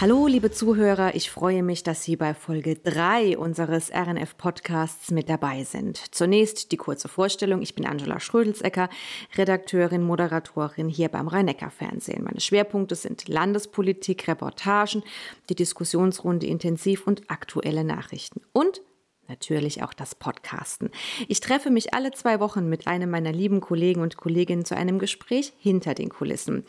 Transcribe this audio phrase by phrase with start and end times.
[0.00, 5.62] Hallo, liebe Zuhörer, ich freue mich, dass Sie bei Folge 3 unseres RNF-Podcasts mit dabei
[5.64, 5.98] sind.
[6.14, 7.60] Zunächst die kurze Vorstellung.
[7.60, 8.88] Ich bin Angela Schrödelsecker,
[9.36, 12.24] Redakteurin, Moderatorin hier beim Rhein-Neckar-Fernsehen.
[12.24, 15.02] Meine Schwerpunkte sind Landespolitik, Reportagen,
[15.50, 18.40] die Diskussionsrunde intensiv und aktuelle Nachrichten.
[18.54, 18.80] Und
[19.30, 20.90] natürlich auch das Podcasten.
[21.28, 24.98] Ich treffe mich alle zwei Wochen mit einem meiner lieben Kollegen und Kolleginnen zu einem
[24.98, 26.64] Gespräch hinter den Kulissen.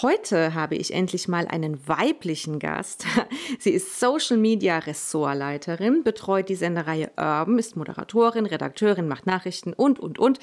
[0.00, 3.04] Heute habe ich endlich mal einen weiblichen Gast.
[3.58, 9.98] Sie ist Social Media Ressortleiterin, betreut die Sendereihe Urban, ist Moderatorin, Redakteurin, macht Nachrichten und,
[9.98, 10.38] und, und.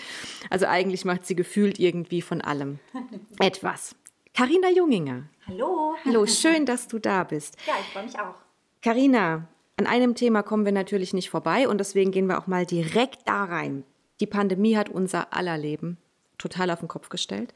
[0.49, 2.79] Also eigentlich macht sie gefühlt irgendwie von allem
[3.39, 3.95] etwas.
[4.33, 5.23] Carina Junginger.
[5.47, 5.95] Hallo.
[6.05, 7.57] Hallo, schön, dass du da bist.
[7.65, 8.35] Ja, ich freue mich auch.
[8.81, 9.47] Carina,
[9.81, 13.27] an einem Thema kommen wir natürlich nicht vorbei und deswegen gehen wir auch mal direkt
[13.27, 13.83] da rein.
[14.19, 15.97] Die Pandemie hat unser aller Leben
[16.37, 17.51] total auf den Kopf gestellt.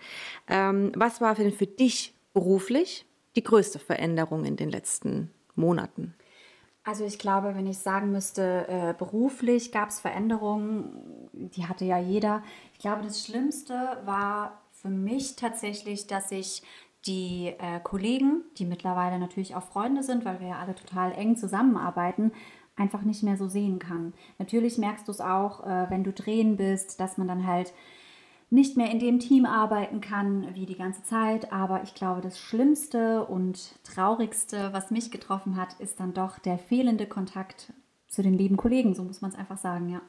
[0.47, 6.15] Ähm, was war denn für dich beruflich die größte Veränderung in den letzten Monaten?
[6.83, 11.99] Also ich glaube, wenn ich sagen müsste, äh, beruflich gab es Veränderungen, die hatte ja
[11.99, 12.43] jeder.
[12.73, 13.73] Ich glaube, das Schlimmste
[14.05, 16.63] war für mich tatsächlich, dass ich
[17.07, 21.35] die äh, Kollegen, die mittlerweile natürlich auch Freunde sind, weil wir ja alle total eng
[21.35, 22.31] zusammenarbeiten,
[22.75, 24.13] einfach nicht mehr so sehen kann.
[24.37, 27.73] Natürlich merkst du es auch, äh, wenn du drehen bist, dass man dann halt
[28.49, 31.51] nicht mehr in dem Team arbeiten kann wie die ganze Zeit.
[31.51, 36.57] Aber ich glaube, das Schlimmste und Traurigste, was mich getroffen hat, ist dann doch der
[36.57, 37.73] fehlende Kontakt
[38.07, 38.93] zu den lieben Kollegen.
[38.93, 40.01] So muss man es einfach sagen, ja.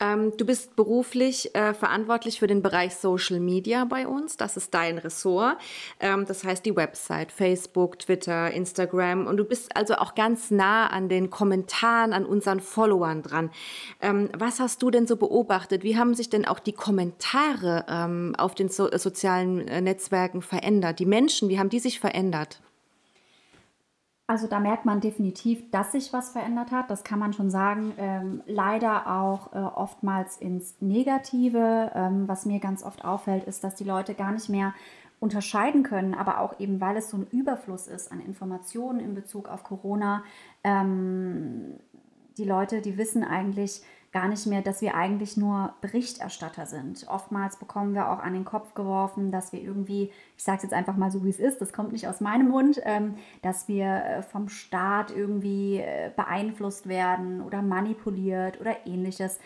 [0.00, 4.36] Ähm, du bist beruflich äh, verantwortlich für den Bereich Social Media bei uns.
[4.36, 5.56] Das ist dein Ressort.
[6.00, 9.26] Ähm, das heißt die Website, Facebook, Twitter, Instagram.
[9.26, 13.50] Und du bist also auch ganz nah an den Kommentaren, an unseren Followern dran.
[14.00, 15.84] Ähm, was hast du denn so beobachtet?
[15.84, 20.98] Wie haben sich denn auch die Kommentare ähm, auf den so sozialen äh, Netzwerken verändert?
[20.98, 22.60] Die Menschen, wie haben die sich verändert?
[24.26, 26.88] Also da merkt man definitiv, dass sich was verändert hat.
[26.90, 27.92] Das kann man schon sagen.
[27.98, 31.92] Ähm, leider auch äh, oftmals ins Negative.
[31.94, 34.72] Ähm, was mir ganz oft auffällt, ist, dass die Leute gar nicht mehr
[35.20, 39.48] unterscheiden können, aber auch eben, weil es so ein Überfluss ist an Informationen in Bezug
[39.48, 40.22] auf Corona.
[40.62, 41.74] Ähm,
[42.36, 43.82] die Leute, die wissen eigentlich,
[44.14, 47.04] gar nicht mehr, dass wir eigentlich nur Berichterstatter sind.
[47.08, 50.72] Oftmals bekommen wir auch an den Kopf geworfen, dass wir irgendwie, ich sage es jetzt
[50.72, 53.86] einfach mal so, wie es ist, das kommt nicht aus meinem Mund, ähm, dass wir
[53.86, 59.40] äh, vom Staat irgendwie äh, beeinflusst werden oder manipuliert oder ähnliches.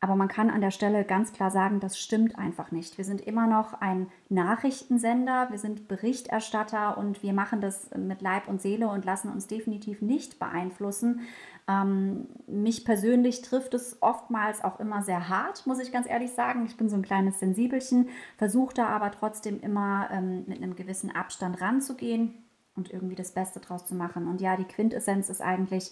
[0.00, 2.98] Aber man kann an der Stelle ganz klar sagen, das stimmt einfach nicht.
[2.98, 8.46] Wir sind immer noch ein Nachrichtensender, wir sind Berichterstatter und wir machen das mit Leib
[8.46, 11.22] und Seele und lassen uns definitiv nicht beeinflussen.
[11.66, 16.64] Ähm, mich persönlich trifft es oftmals auch immer sehr hart, muss ich ganz ehrlich sagen.
[16.64, 21.10] Ich bin so ein kleines Sensibelchen, versuche da aber trotzdem immer ähm, mit einem gewissen
[21.14, 22.34] Abstand ranzugehen
[22.76, 24.28] und irgendwie das Beste draus zu machen.
[24.28, 25.90] Und ja, die Quintessenz ist eigentlich,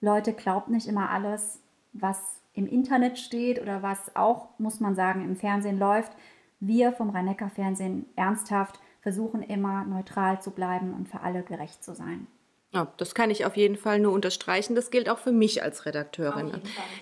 [0.00, 1.60] Leute, glaubt nicht immer alles,
[1.92, 6.12] was im Internet steht oder was auch, muss man sagen, im Fernsehen läuft.
[6.58, 12.26] Wir vom Rhein-Neckar-Fernsehen ernsthaft versuchen immer neutral zu bleiben und für alle gerecht zu sein.
[12.72, 14.76] Ja, das kann ich auf jeden Fall nur unterstreichen.
[14.76, 16.52] Das gilt auch für mich als Redakteurin.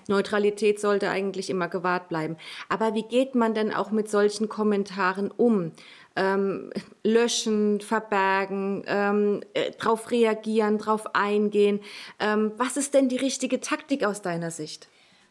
[0.07, 2.37] Neutralität sollte eigentlich immer gewahrt bleiben.
[2.69, 5.71] Aber wie geht man denn auch mit solchen Kommentaren um?
[6.15, 6.71] Ähm,
[7.03, 11.81] löschen, verbergen, ähm, äh, darauf reagieren, darauf eingehen.
[12.19, 14.89] Ähm, was ist denn die richtige Taktik aus deiner Sicht?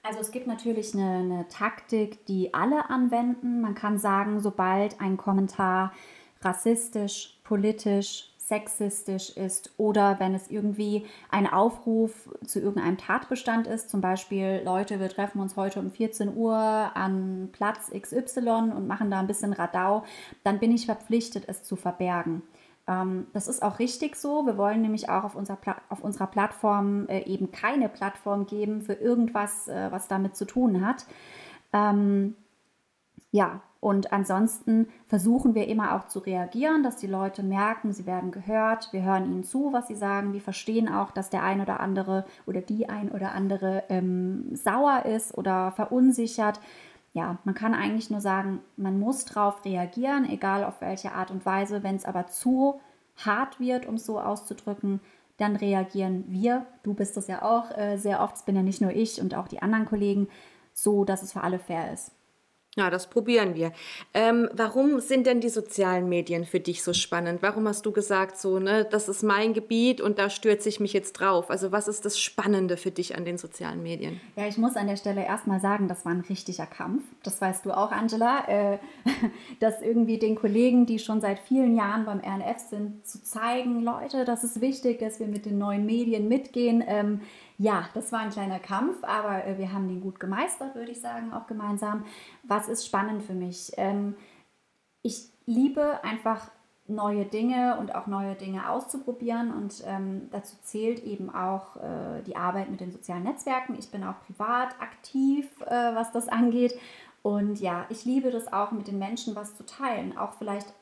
[0.08, 3.60] Also es gibt natürlich eine, eine Taktik, die alle anwenden.
[3.60, 5.92] Man kann sagen, sobald ein Kommentar
[6.40, 14.00] rassistisch, politisch, sexistisch ist oder wenn es irgendwie ein Aufruf zu irgendeinem Tatbestand ist, zum
[14.00, 19.20] Beispiel Leute, wir treffen uns heute um 14 Uhr an Platz XY und machen da
[19.20, 20.04] ein bisschen Radau,
[20.42, 22.40] dann bin ich verpflichtet, es zu verbergen.
[22.88, 24.46] Ähm, das ist auch richtig so.
[24.46, 25.58] Wir wollen nämlich auch auf, unserer,
[25.90, 30.84] auf unserer Plattform äh, eben keine Plattform geben für irgendwas, äh, was damit zu tun
[30.84, 31.06] hat.
[31.72, 32.34] Ähm,
[33.30, 38.32] ja, und ansonsten versuchen wir immer auch zu reagieren, dass die Leute merken, sie werden
[38.32, 41.78] gehört, wir hören ihnen zu, was sie sagen, wir verstehen auch, dass der ein oder
[41.78, 46.58] andere oder die ein oder andere ähm, sauer ist oder verunsichert.
[47.14, 51.44] Ja, man kann eigentlich nur sagen, man muss darauf reagieren, egal auf welche Art und
[51.46, 51.82] Weise.
[51.82, 52.80] Wenn es aber zu
[53.16, 55.00] hart wird, um es so auszudrücken,
[55.38, 58.80] dann reagieren wir, du bist es ja auch äh, sehr oft, es bin ja nicht
[58.80, 60.28] nur ich und auch die anderen Kollegen,
[60.74, 62.12] so dass es für alle fair ist.
[62.76, 63.72] Ja, das probieren wir.
[64.14, 67.42] Ähm, warum sind denn die sozialen Medien für dich so spannend?
[67.42, 70.92] Warum hast du gesagt, so, ne, das ist mein Gebiet und da stürze ich mich
[70.92, 71.50] jetzt drauf?
[71.50, 74.20] Also, was ist das Spannende für dich an den sozialen Medien?
[74.36, 77.02] Ja, ich muss an der Stelle erstmal sagen, das war ein richtiger Kampf.
[77.24, 78.78] Das weißt du auch, Angela, äh,
[79.60, 84.24] dass irgendwie den Kollegen, die schon seit vielen Jahren beim RNF sind, zu zeigen, Leute,
[84.24, 86.84] das ist wichtig, dass wir mit den neuen Medien mitgehen.
[86.86, 87.22] Ähm,
[87.58, 91.00] ja, das war ein kleiner Kampf, aber äh, wir haben den gut gemeistert, würde ich
[91.00, 92.04] sagen, auch gemeinsam.
[92.44, 93.72] Was ist spannend für mich?
[93.76, 94.14] Ähm,
[95.02, 96.50] ich liebe einfach
[96.86, 102.36] neue Dinge und auch neue Dinge auszuprobieren und ähm, dazu zählt eben auch äh, die
[102.36, 103.76] Arbeit mit den sozialen Netzwerken.
[103.78, 106.74] Ich bin auch privat aktiv, äh, was das angeht
[107.22, 110.72] und ja, ich liebe das auch mit den Menschen was zu teilen, auch vielleicht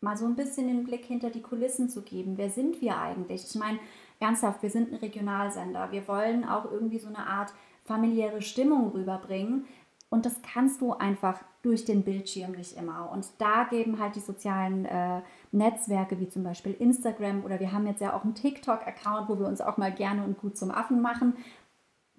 [0.00, 2.36] mal so ein bisschen den Blick hinter die Kulissen zu geben.
[2.36, 3.44] Wer sind wir eigentlich?
[3.48, 3.78] Ich meine,
[4.24, 5.92] ernsthaft, wir sind ein Regionalsender.
[5.92, 7.52] Wir wollen auch irgendwie so eine Art
[7.84, 9.66] familiäre Stimmung rüberbringen.
[10.08, 13.10] Und das kannst du einfach durch den Bildschirm nicht immer.
[13.10, 17.86] Und da geben halt die sozialen äh, Netzwerke wie zum Beispiel Instagram oder wir haben
[17.86, 21.00] jetzt ja auch einen TikTok-Account, wo wir uns auch mal gerne und gut zum Affen
[21.00, 21.34] machen,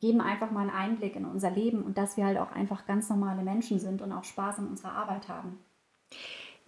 [0.01, 3.09] geben einfach mal einen Einblick in unser Leben und dass wir halt auch einfach ganz
[3.09, 5.59] normale Menschen sind und auch Spaß an unserer Arbeit haben.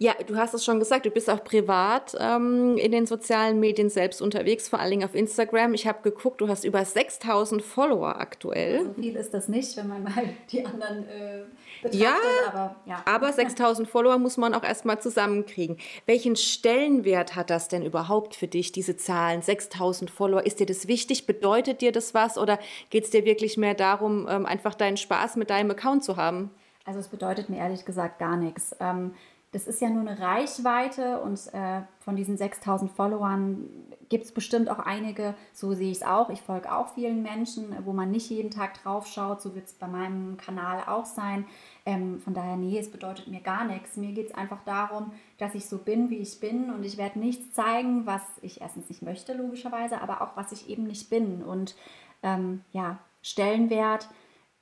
[0.00, 3.90] Ja, du hast es schon gesagt, du bist auch privat ähm, in den sozialen Medien
[3.90, 5.74] selbst unterwegs, vor allen Dingen auf Instagram.
[5.74, 8.84] Ich habe geguckt, du hast über 6000 Follower aktuell.
[8.84, 10.12] So viel ist das nicht, wenn man mal
[10.52, 11.42] die anderen äh,
[11.82, 12.00] betrachtet.
[12.00, 12.14] Ja,
[12.46, 13.02] aber, ja.
[13.06, 15.78] aber 6000 Follower muss man auch erstmal zusammenkriegen.
[16.06, 19.42] Welchen Stellenwert hat das denn überhaupt für dich, diese Zahlen?
[19.42, 21.26] 6000 Follower, ist dir das wichtig?
[21.26, 22.38] Bedeutet dir das was?
[22.38, 22.60] Oder
[22.90, 26.50] geht es dir wirklich mehr darum, ähm, einfach deinen Spaß mit deinem Account zu haben?
[26.84, 28.76] Also es bedeutet mir ehrlich gesagt gar nichts.
[28.78, 29.12] Ähm,
[29.52, 33.68] das ist ja nur eine Reichweite und äh, von diesen 6000 Followern
[34.08, 36.30] gibt es bestimmt auch einige, so sehe ich es auch.
[36.30, 39.40] Ich folge auch vielen Menschen, wo man nicht jeden Tag drauf schaut.
[39.42, 41.46] So wird es bei meinem Kanal auch sein.
[41.86, 43.96] Ähm, von daher, nee, es bedeutet mir gar nichts.
[43.96, 47.18] Mir geht es einfach darum, dass ich so bin, wie ich bin und ich werde
[47.18, 51.42] nichts zeigen, was ich erstens nicht möchte, logischerweise, aber auch was ich eben nicht bin.
[51.42, 51.74] Und
[52.22, 54.08] ähm, ja, Stellenwert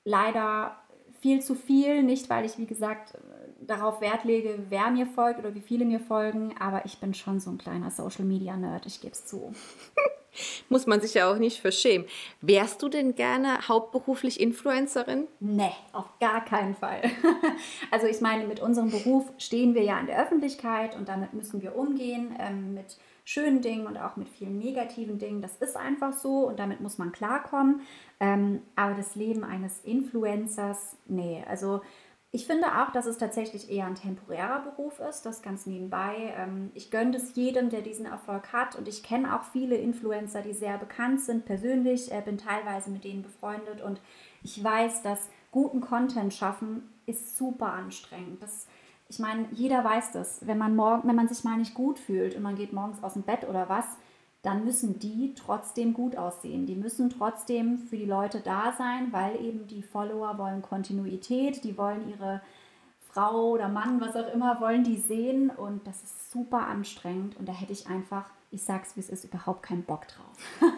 [0.04, 0.76] leider
[1.20, 3.18] viel zu viel, nicht weil ich, wie gesagt,
[3.66, 7.40] darauf Wert lege, wer mir folgt oder wie viele mir folgen, aber ich bin schon
[7.40, 9.52] so ein kleiner Social Media Nerd, ich gebe es zu.
[10.68, 12.06] Muss man sich ja auch nicht verschämen.
[12.42, 15.26] Wärst du denn gerne hauptberuflich Influencerin?
[15.40, 17.02] Nee, auf gar keinen Fall.
[17.90, 21.62] also ich meine, mit unserem Beruf stehen wir ja in der Öffentlichkeit und damit müssen
[21.62, 25.42] wir umgehen ähm, mit schönen Dingen und auch mit vielen negativen Dingen.
[25.42, 27.80] Das ist einfach so und damit muss man klarkommen.
[28.20, 31.80] Ähm, aber das Leben eines Influencers, nee, also
[32.32, 36.34] ich finde auch, dass es tatsächlich eher ein temporärer Beruf ist, das ganz nebenbei.
[36.36, 40.42] Ähm, ich gönne es jedem, der diesen Erfolg hat und ich kenne auch viele Influencer,
[40.42, 44.00] die sehr bekannt sind persönlich, äh, bin teilweise mit denen befreundet und
[44.42, 48.42] ich weiß, dass guten Content schaffen ist super anstrengend.
[48.42, 48.66] Das,
[49.08, 50.46] ich meine, jeder weiß das.
[50.46, 53.14] Wenn man, morgen, wenn man sich mal nicht gut fühlt und man geht morgens aus
[53.14, 53.86] dem Bett oder was,
[54.46, 56.66] dann müssen die trotzdem gut aussehen.
[56.66, 61.76] Die müssen trotzdem für die Leute da sein, weil eben die Follower wollen Kontinuität, die
[61.76, 62.40] wollen ihre
[63.10, 67.48] Frau oder Mann, was auch immer, wollen die sehen und das ist super anstrengend und
[67.48, 70.70] da hätte ich einfach, ich sag's wie es ist, überhaupt keinen Bock drauf.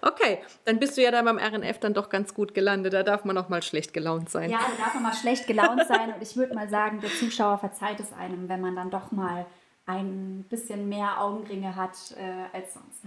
[0.00, 2.94] Okay, dann bist du ja da beim RNF dann doch ganz gut gelandet.
[2.94, 4.50] Da darf man auch mal schlecht gelaunt sein.
[4.50, 6.14] Ja, da darf man mal schlecht gelaunt sein.
[6.14, 9.44] Und ich würde mal sagen, der Zuschauer verzeiht es einem, wenn man dann doch mal
[9.88, 13.02] ein bisschen mehr Augenringe hat äh, als sonst.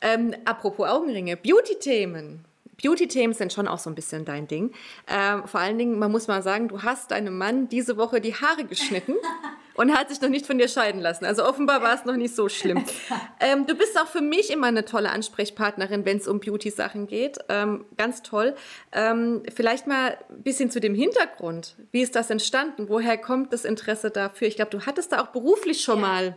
[0.00, 2.44] Ähm, apropos Augenringe, Beauty-Themen.
[2.82, 4.72] Beauty-Themen sind schon auch so ein bisschen dein Ding.
[5.08, 8.34] Ähm, vor allen Dingen, man muss mal sagen, du hast deinem Mann diese Woche die
[8.34, 9.14] Haare geschnitten
[9.74, 11.24] und hat sich noch nicht von dir scheiden lassen.
[11.24, 12.84] Also offenbar war es noch nicht so schlimm.
[13.40, 17.38] Ähm, du bist auch für mich immer eine tolle Ansprechpartnerin, wenn es um Beauty-Sachen geht.
[17.48, 18.54] Ähm, ganz toll.
[18.92, 21.76] Ähm, vielleicht mal ein bisschen zu dem Hintergrund.
[21.90, 22.88] Wie ist das entstanden?
[22.88, 24.48] Woher kommt das Interesse dafür?
[24.48, 26.06] Ich glaube, du hattest da auch beruflich schon ja.
[26.06, 26.36] mal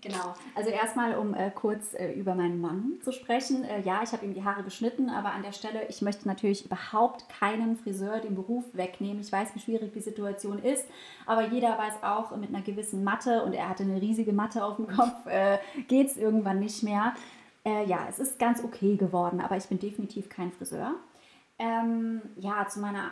[0.00, 0.34] Genau.
[0.54, 3.64] Also erstmal, um äh, kurz äh, über meinen Mann zu sprechen.
[3.64, 6.64] Äh, ja, ich habe ihm die Haare geschnitten, aber an der Stelle, ich möchte natürlich
[6.64, 9.20] überhaupt keinem Friseur den Beruf wegnehmen.
[9.20, 10.86] Ich weiß, wie schwierig die Situation ist,
[11.26, 14.76] aber jeder weiß auch, mit einer gewissen Matte, und er hatte eine riesige Matte auf
[14.76, 17.14] dem Kopf, äh, geht es irgendwann nicht mehr.
[17.64, 20.94] Äh, ja, es ist ganz okay geworden, aber ich bin definitiv kein Friseur.
[21.58, 23.10] Ähm, ja, zu meiner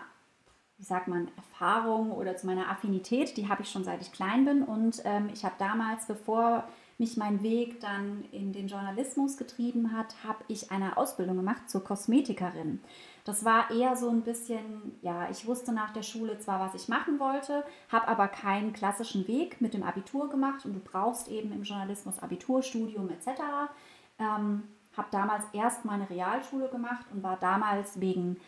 [0.78, 4.44] wie sagt man, Erfahrung oder zu meiner Affinität, die habe ich schon seit ich klein
[4.44, 4.62] bin.
[4.62, 6.64] Und ähm, ich habe damals, bevor
[6.98, 11.84] mich mein Weg dann in den Journalismus getrieben hat, habe ich eine Ausbildung gemacht zur
[11.84, 12.80] Kosmetikerin.
[13.24, 16.88] Das war eher so ein bisschen, ja, ich wusste nach der Schule zwar, was ich
[16.88, 21.52] machen wollte, habe aber keinen klassischen Weg mit dem Abitur gemacht und du brauchst eben
[21.52, 23.40] im Journalismus Abiturstudium etc.
[24.18, 24.62] Ähm,
[24.96, 28.38] habe damals erst meine Realschule gemacht und war damals wegen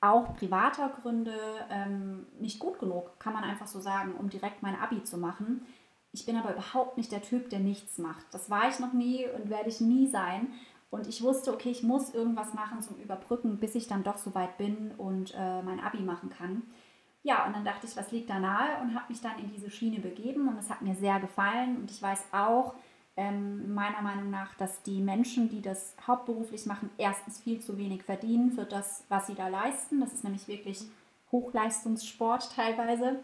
[0.00, 1.34] auch privater Gründe
[1.70, 5.66] ähm, nicht gut genug, kann man einfach so sagen, um direkt mein Abi zu machen.
[6.12, 8.26] Ich bin aber überhaupt nicht der Typ, der nichts macht.
[8.32, 10.48] Das war ich noch nie und werde ich nie sein.
[10.90, 14.34] Und ich wusste, okay, ich muss irgendwas machen zum Überbrücken, bis ich dann doch so
[14.34, 16.62] weit bin und äh, mein Abi machen kann.
[17.22, 19.68] Ja, und dann dachte ich, was liegt da nahe und habe mich dann in diese
[19.68, 21.76] Schiene begeben und es hat mir sehr gefallen.
[21.76, 22.74] Und ich weiß auch,
[23.16, 28.02] ähm, meiner Meinung nach, dass die Menschen, die das hauptberuflich machen, erstens viel zu wenig
[28.02, 30.00] verdienen für das, was sie da leisten.
[30.00, 30.82] Das ist nämlich wirklich
[31.32, 33.20] Hochleistungssport teilweise.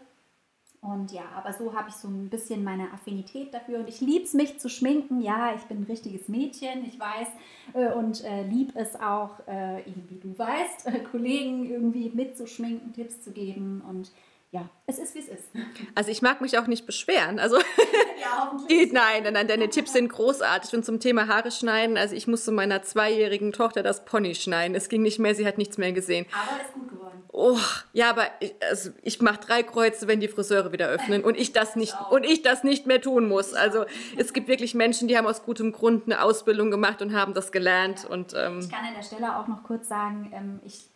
[0.83, 3.79] Und ja, aber so habe ich so ein bisschen meine Affinität dafür.
[3.79, 5.21] Und ich liebe es, mich zu schminken.
[5.21, 7.27] Ja, ich bin ein richtiges Mädchen, ich weiß.
[7.73, 12.91] Äh, und äh, liebe es auch, äh, eben wie du weißt, äh, Kollegen irgendwie mitzuschminken,
[12.91, 13.81] Tipps zu geben.
[13.87, 14.11] Und
[14.53, 15.49] ja, es ist, wie es ist.
[15.95, 17.39] Also ich mag mich auch nicht beschweren.
[17.39, 17.57] Also
[18.21, 18.93] ja, hoffentlich.
[18.93, 20.75] nein, nein, deine Tipps sind großartig.
[20.75, 24.75] Und zum Thema Haare schneiden, also ich musste meiner zweijährigen Tochter das Pony schneiden.
[24.75, 26.27] Es ging nicht mehr, sie hat nichts mehr gesehen.
[26.31, 27.23] Aber ist gut geworden.
[27.29, 27.57] Oh,
[27.93, 31.51] ja, aber ich, also ich mache drei Kreuze, wenn die Friseure wieder öffnen und ich
[31.51, 33.55] das nicht und ich das nicht mehr tun muss.
[33.55, 33.85] Also
[34.17, 37.51] es gibt wirklich Menschen, die haben aus gutem Grund eine Ausbildung gemacht und haben das
[37.51, 38.05] gelernt.
[38.05, 40.92] Und, ähm, ich kann an der Stelle auch noch kurz sagen, ähm, ich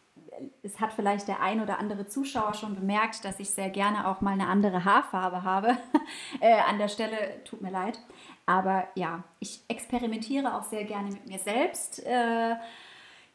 [0.63, 4.21] es hat vielleicht der ein oder andere Zuschauer schon bemerkt, dass ich sehr gerne auch
[4.21, 5.77] mal eine andere Haarfarbe habe.
[6.39, 7.99] äh, an der Stelle tut mir leid.
[8.45, 12.05] Aber ja, ich experimentiere auch sehr gerne mit mir selbst.
[12.05, 12.55] Äh,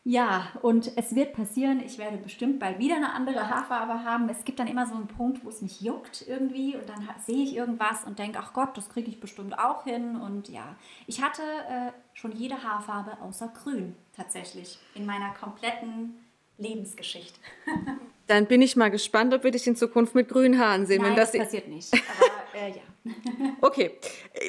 [0.05, 4.29] ja, und es wird passieren, ich werde bestimmt bald wieder eine andere Haarfarbe haben.
[4.29, 7.45] Es gibt dann immer so einen Punkt, wo es mich juckt irgendwie und dann sehe
[7.45, 10.17] ich irgendwas und denke, ach Gott, das kriege ich bestimmt auch hin.
[10.17, 10.75] Und ja,
[11.07, 16.17] ich hatte äh, schon jede Haarfarbe außer grün tatsächlich in meiner kompletten
[16.63, 17.39] Lebensgeschichte.
[18.29, 21.03] Dann bin ich mal gespannt, ob wir dich in Zukunft mit grünen Haaren sehen.
[21.03, 21.93] Nein, das, das passiert nicht.
[22.19, 22.83] Aber äh, ja.
[23.61, 23.91] okay,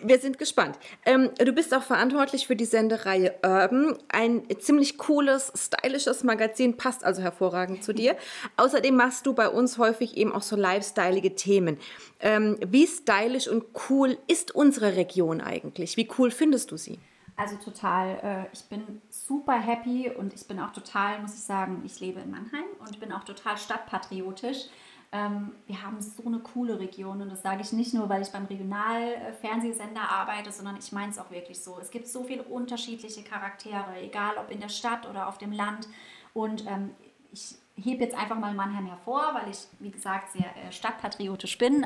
[0.03, 0.77] wir sind gespannt.
[1.05, 3.97] Ähm, du bist auch verantwortlich für die Sendereihe Urban.
[4.09, 8.15] Ein ziemlich cooles, stylisches Magazin, passt also hervorragend zu dir.
[8.57, 11.77] Außerdem machst du bei uns häufig eben auch so lifestyleige Themen.
[12.19, 15.97] Ähm, wie stylisch und cool ist unsere Region eigentlich?
[15.97, 16.99] Wie cool findest du sie?
[17.35, 18.19] Also total.
[18.21, 22.19] Äh, ich bin super happy und ich bin auch total, muss ich sagen, ich lebe
[22.19, 24.67] in Mannheim und bin auch total stadtpatriotisch.
[25.11, 28.31] Ähm, wir haben so eine coole Region und das sage ich nicht nur, weil ich
[28.31, 31.77] beim Regionalfernsehsender arbeite, sondern ich meine es auch wirklich so.
[31.79, 35.87] Es gibt so viele unterschiedliche Charaktere, egal ob in der Stadt oder auf dem Land.
[36.33, 36.91] Und ähm,
[37.31, 41.85] ich hebe jetzt einfach mal Mannheim hervor, weil ich, wie gesagt, sehr äh, stadtpatriotisch bin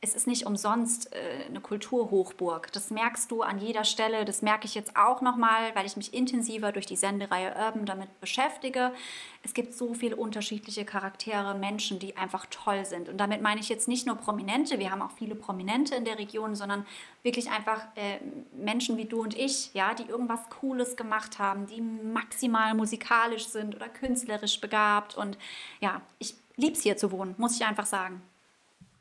[0.00, 2.70] es ist nicht umsonst äh, eine Kulturhochburg.
[2.72, 4.24] Das merkst du an jeder Stelle.
[4.24, 8.20] Das merke ich jetzt auch nochmal, weil ich mich intensiver durch die Sendereihe Urban damit
[8.20, 8.92] beschäftige.
[9.42, 13.08] Es gibt so viele unterschiedliche Charaktere, Menschen, die einfach toll sind.
[13.08, 16.18] Und damit meine ich jetzt nicht nur Prominente, wir haben auch viele Prominente in der
[16.18, 16.86] Region, sondern
[17.24, 18.18] wirklich einfach äh,
[18.52, 23.74] Menschen wie du und ich, ja, die irgendwas Cooles gemacht haben, die maximal musikalisch sind
[23.74, 25.16] oder künstlerisch begabt.
[25.16, 25.36] Und
[25.80, 28.22] ja, ich liebe es hier zu wohnen, muss ich einfach sagen.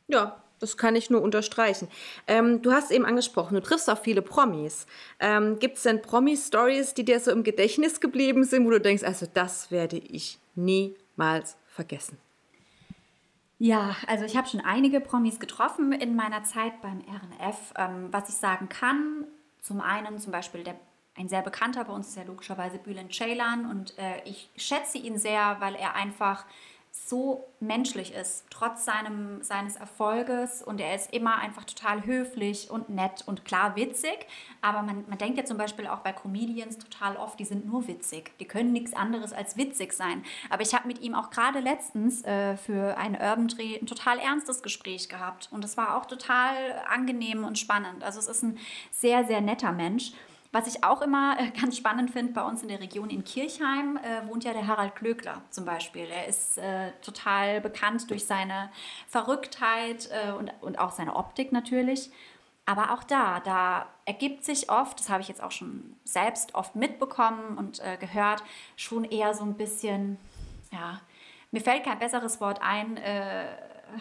[0.07, 1.87] Ja, das kann ich nur unterstreichen.
[2.27, 4.85] Ähm, du hast eben angesprochen, du triffst auch viele Promis.
[5.19, 9.03] Ähm, Gibt es denn Promi-Stories, die dir so im Gedächtnis geblieben sind, wo du denkst,
[9.03, 12.17] also das werde ich niemals vergessen?
[13.59, 17.73] Ja, also ich habe schon einige Promis getroffen in meiner Zeit beim RNF.
[17.75, 19.25] Ähm, was ich sagen kann,
[19.61, 20.75] zum einen zum Beispiel der,
[21.15, 25.17] ein sehr bekannter bei uns ist ja logischerweise Bülent Ceylan und äh, ich schätze ihn
[25.17, 26.45] sehr, weil er einfach
[27.05, 30.61] so menschlich ist, trotz seinem, seines Erfolges.
[30.61, 34.25] Und er ist immer einfach total höflich und nett und klar witzig.
[34.61, 37.87] Aber man, man denkt ja zum Beispiel auch bei Comedians total oft, die sind nur
[37.87, 38.31] witzig.
[38.39, 40.23] Die können nichts anderes als witzig sein.
[40.49, 44.19] Aber ich habe mit ihm auch gerade letztens äh, für einen Urban Dreh ein total
[44.19, 45.49] ernstes Gespräch gehabt.
[45.51, 46.55] Und es war auch total
[46.89, 48.03] angenehm und spannend.
[48.03, 48.57] Also es ist ein
[48.91, 50.11] sehr, sehr netter Mensch.
[50.51, 53.97] Was ich auch immer äh, ganz spannend finde, bei uns in der Region in Kirchheim
[53.97, 56.07] äh, wohnt ja der Harald Klöckler zum Beispiel.
[56.09, 58.69] Er ist äh, total bekannt durch seine
[59.07, 62.11] Verrücktheit äh, und, und auch seine Optik natürlich.
[62.65, 66.75] Aber auch da, da ergibt sich oft, das habe ich jetzt auch schon selbst oft
[66.75, 68.43] mitbekommen und äh, gehört,
[68.75, 70.17] schon eher so ein bisschen,
[70.71, 70.99] ja,
[71.51, 72.97] mir fällt kein besseres Wort ein.
[72.97, 73.45] Äh,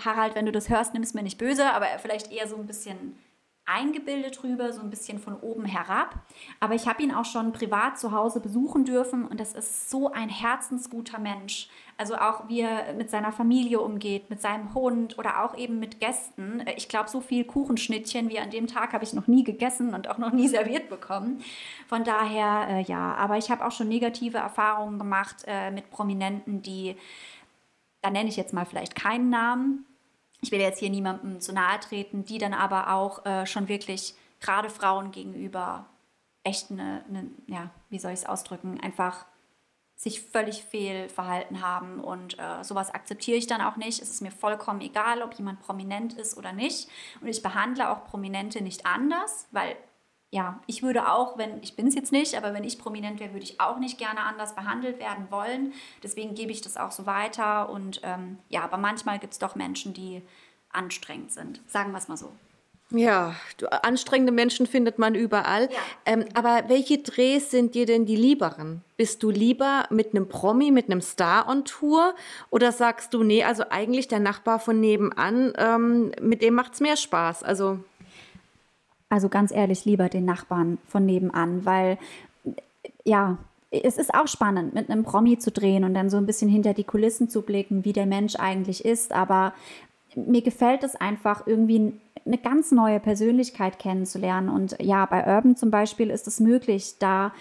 [0.05, 2.67] Harald, wenn du das hörst, nimm es mir nicht böse, aber vielleicht eher so ein
[2.67, 3.17] bisschen
[3.67, 6.15] eingebildet rüber, so ein bisschen von oben herab.
[6.61, 10.13] Aber ich habe ihn auch schon privat zu Hause besuchen dürfen und das ist so
[10.13, 11.69] ein herzensguter Mensch.
[11.99, 15.99] Also auch wie er mit seiner Familie umgeht, mit seinem Hund oder auch eben mit
[15.99, 16.63] Gästen.
[16.77, 20.09] Ich glaube, so viel Kuchenschnittchen wie an dem Tag habe ich noch nie gegessen und
[20.09, 21.43] auch noch nie serviert bekommen.
[21.89, 26.63] Von daher, äh, ja, aber ich habe auch schon negative Erfahrungen gemacht äh, mit Prominenten,
[26.63, 26.97] die,
[28.03, 29.87] da nenne ich jetzt mal vielleicht keinen Namen,
[30.47, 34.15] ich will jetzt hier niemandem zu nahe treten, die dann aber auch äh, schon wirklich
[34.41, 35.87] gerade Frauen gegenüber
[36.45, 39.27] echt eine, eine ja, wie soll ich es ausdrücken, einfach
[39.97, 41.99] sich völlig fehl verhalten haben.
[41.99, 44.01] Und äh, sowas akzeptiere ich dann auch nicht.
[44.01, 46.89] Es ist mir vollkommen egal, ob jemand prominent ist oder nicht.
[47.21, 49.77] Und ich behandle auch Prominente nicht anders, weil
[50.37, 53.33] ja, ich würde auch, wenn, ich bin es jetzt nicht, aber wenn ich prominent wäre,
[53.33, 55.73] würde ich auch nicht gerne anders behandelt werden wollen.
[56.03, 57.71] Deswegen gebe ich das auch so weiter.
[57.71, 60.21] Und ähm, ja, aber manchmal gibt es doch Menschen, die
[60.71, 61.63] anstrengend sind.
[61.67, 62.33] Sagen wir es mal so.
[62.91, 65.71] Ja, du, anstrengende Menschen findet man überall.
[65.73, 65.79] Ja.
[66.05, 68.83] Ähm, aber welche Drehs sind dir denn die lieberen?
[68.99, 72.15] Bist du lieber mit einem Promi, mit einem Star on Tour?
[72.51, 76.81] Oder sagst du, nee, also eigentlich der Nachbar von nebenan, ähm, mit dem macht es
[76.81, 77.43] mehr Spaß?
[77.43, 77.79] Also,
[79.09, 81.99] also ganz ehrlich, lieber den Nachbarn von nebenan, weil
[83.05, 83.39] ja,
[83.71, 86.75] es ist auch spannend, mit einem Promi zu drehen und dann so ein bisschen hinter
[86.75, 89.13] die Kulissen zu blicken, wie der Mensch eigentlich ist.
[89.13, 89.53] Aber
[90.15, 91.93] mir gefällt es einfach irgendwie
[92.25, 94.49] eine ganz neue Persönlichkeit kennenzulernen.
[94.49, 97.33] Und ja, bei Urban zum Beispiel ist es möglich, da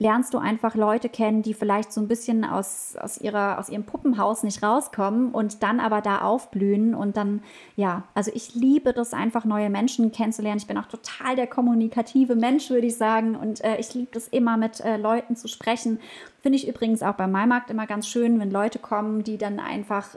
[0.00, 3.84] lernst du einfach Leute kennen, die vielleicht so ein bisschen aus, aus, ihrer, aus ihrem
[3.84, 6.94] Puppenhaus nicht rauskommen und dann aber da aufblühen.
[6.94, 7.42] Und dann,
[7.76, 10.56] ja, also ich liebe das einfach, neue Menschen kennenzulernen.
[10.56, 13.36] Ich bin auch total der kommunikative Mensch, würde ich sagen.
[13.36, 16.00] Und äh, ich liebe das immer, mit äh, Leuten zu sprechen.
[16.40, 20.16] Finde ich übrigens auch beim Maimarkt immer ganz schön, wenn Leute kommen, die dann einfach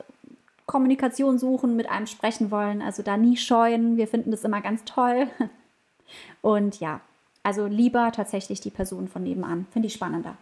[0.66, 2.82] Kommunikation suchen, mit einem sprechen wollen.
[2.82, 3.98] Also da nie scheuen.
[3.98, 5.28] Wir finden das immer ganz toll.
[6.42, 7.02] Und ja,
[7.44, 9.68] also lieber tatsächlich die Person von nebenan.
[9.72, 10.36] Finde ich spannender.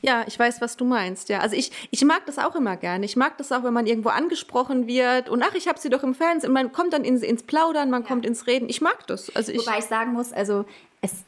[0.00, 1.28] Ja, ich weiß, was du meinst.
[1.28, 3.04] Ja, also ich, ich mag das auch immer gerne.
[3.04, 6.02] Ich mag das auch, wenn man irgendwo angesprochen wird und ach, ich habe sie doch
[6.02, 6.52] im Fernsehen.
[6.52, 8.08] Man kommt dann ins, ins Plaudern, man ja.
[8.08, 8.68] kommt ins Reden.
[8.68, 9.34] Ich mag das.
[9.34, 10.64] Also ich, Wobei ich sagen muss, also
[11.00, 11.24] es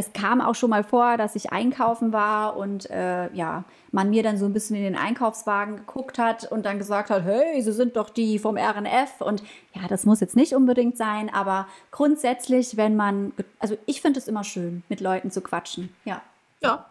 [0.00, 4.22] es kam auch schon mal vor, dass ich einkaufen war und äh, ja, man mir
[4.22, 7.72] dann so ein bisschen in den Einkaufswagen geguckt hat und dann gesagt hat, hey, Sie
[7.72, 9.20] sind doch die vom RNF.
[9.20, 9.42] Und
[9.74, 14.26] ja, das muss jetzt nicht unbedingt sein, aber grundsätzlich, wenn man, also ich finde es
[14.26, 15.94] immer schön, mit Leuten zu quatschen.
[16.04, 16.22] Ja.
[16.62, 16.86] Ja.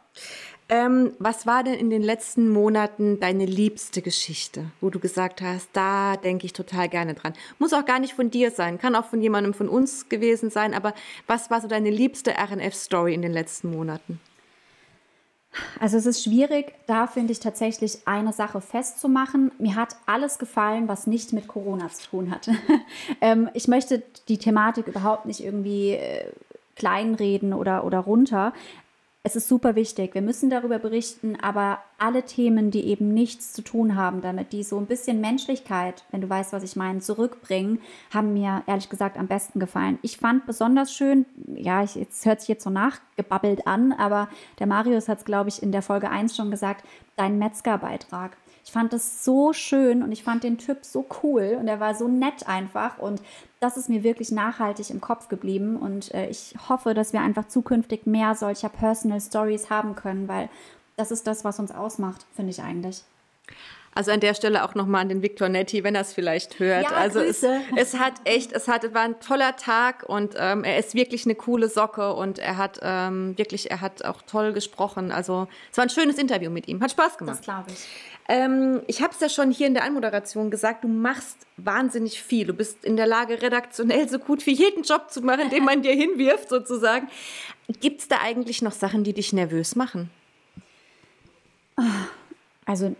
[0.72, 5.68] Ähm, was war denn in den letzten Monaten deine liebste Geschichte, wo du gesagt hast,
[5.74, 7.34] da denke ich total gerne dran?
[7.58, 10.76] Muss auch gar nicht von dir sein, kann auch von jemandem von uns gewesen sein,
[10.76, 10.94] aber
[11.26, 14.20] was war so deine liebste RNF-Story in den letzten Monaten?
[15.80, 19.52] Also es ist schwierig, da finde ich tatsächlich eine Sache festzumachen.
[19.58, 22.56] Mir hat alles gefallen, was nicht mit Corona zu tun hatte.
[23.22, 26.32] ähm, ich möchte die Thematik überhaupt nicht irgendwie äh,
[26.76, 28.54] kleinreden oder, oder runter
[29.22, 30.14] es ist super wichtig.
[30.14, 34.64] Wir müssen darüber berichten, aber alle Themen, die eben nichts zu tun haben damit, die
[34.64, 37.82] so ein bisschen Menschlichkeit, wenn du weißt, was ich meine, zurückbringen,
[38.14, 40.00] haben mir ehrlich gesagt am besten gefallen.
[40.04, 44.30] Ich fand besonders schön, ja, es hört sich jetzt so nachgebabbelt an, aber
[44.60, 46.86] der Marius hat es, glaube ich, in der Folge 1 schon gesagt,
[47.18, 48.38] dein Metzgerbeitrag.
[48.70, 51.96] Ich fand das so schön und ich fand den Typ so cool und er war
[51.96, 53.20] so nett einfach und
[53.60, 57.48] das ist mir wirklich nachhaltig im Kopf geblieben und äh, ich hoffe, dass wir einfach
[57.48, 60.50] zukünftig mehr solcher Personal Stories haben können, weil
[60.98, 63.02] das ist das, was uns ausmacht, finde ich eigentlich.
[64.00, 66.84] Also an der Stelle auch nochmal an den Victor Netti, wenn er es vielleicht hört.
[66.84, 67.44] Ja, also es,
[67.76, 71.36] es, hat echt, es hat, war ein toller Tag und ähm, er ist wirklich eine
[71.36, 75.12] coole Socke und er hat ähm, wirklich, er hat auch toll gesprochen.
[75.12, 76.82] Also es war ein schönes Interview mit ihm.
[76.82, 77.40] Hat Spaß gemacht.
[77.40, 77.88] Das glaube ich.
[78.30, 82.48] Ähm, ich habe es ja schon hier in der Anmoderation gesagt, du machst wahnsinnig viel.
[82.48, 85.82] Du bist in der Lage, redaktionell so gut wie jeden Job zu machen, den man
[85.82, 87.10] dir hinwirft, sozusagen.
[87.82, 90.10] Gibt es da eigentlich noch Sachen, die dich nervös machen?
[92.66, 92.96] Also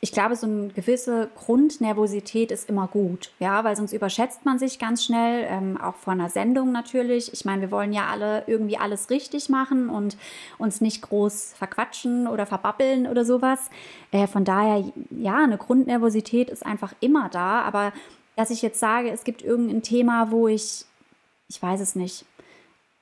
[0.00, 4.78] ich glaube, so eine gewisse Grundnervosität ist immer gut, ja, weil sonst überschätzt man sich
[4.78, 7.32] ganz schnell, ähm, auch vor einer Sendung natürlich.
[7.32, 10.16] Ich meine, wir wollen ja alle irgendwie alles richtig machen und
[10.58, 13.70] uns nicht groß verquatschen oder verbabbeln oder sowas.
[14.12, 17.92] Äh, von daher, ja, eine Grundnervosität ist einfach immer da, aber
[18.36, 20.84] dass ich jetzt sage, es gibt irgendein Thema, wo ich,
[21.48, 22.26] ich weiß es nicht,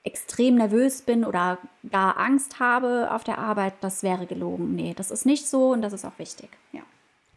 [0.04, 4.74] extrem nervös bin oder gar Angst habe auf der Arbeit, das wäre gelogen.
[4.74, 6.50] Nee, das ist nicht so und das ist auch wichtig.
[6.72, 6.82] Ja.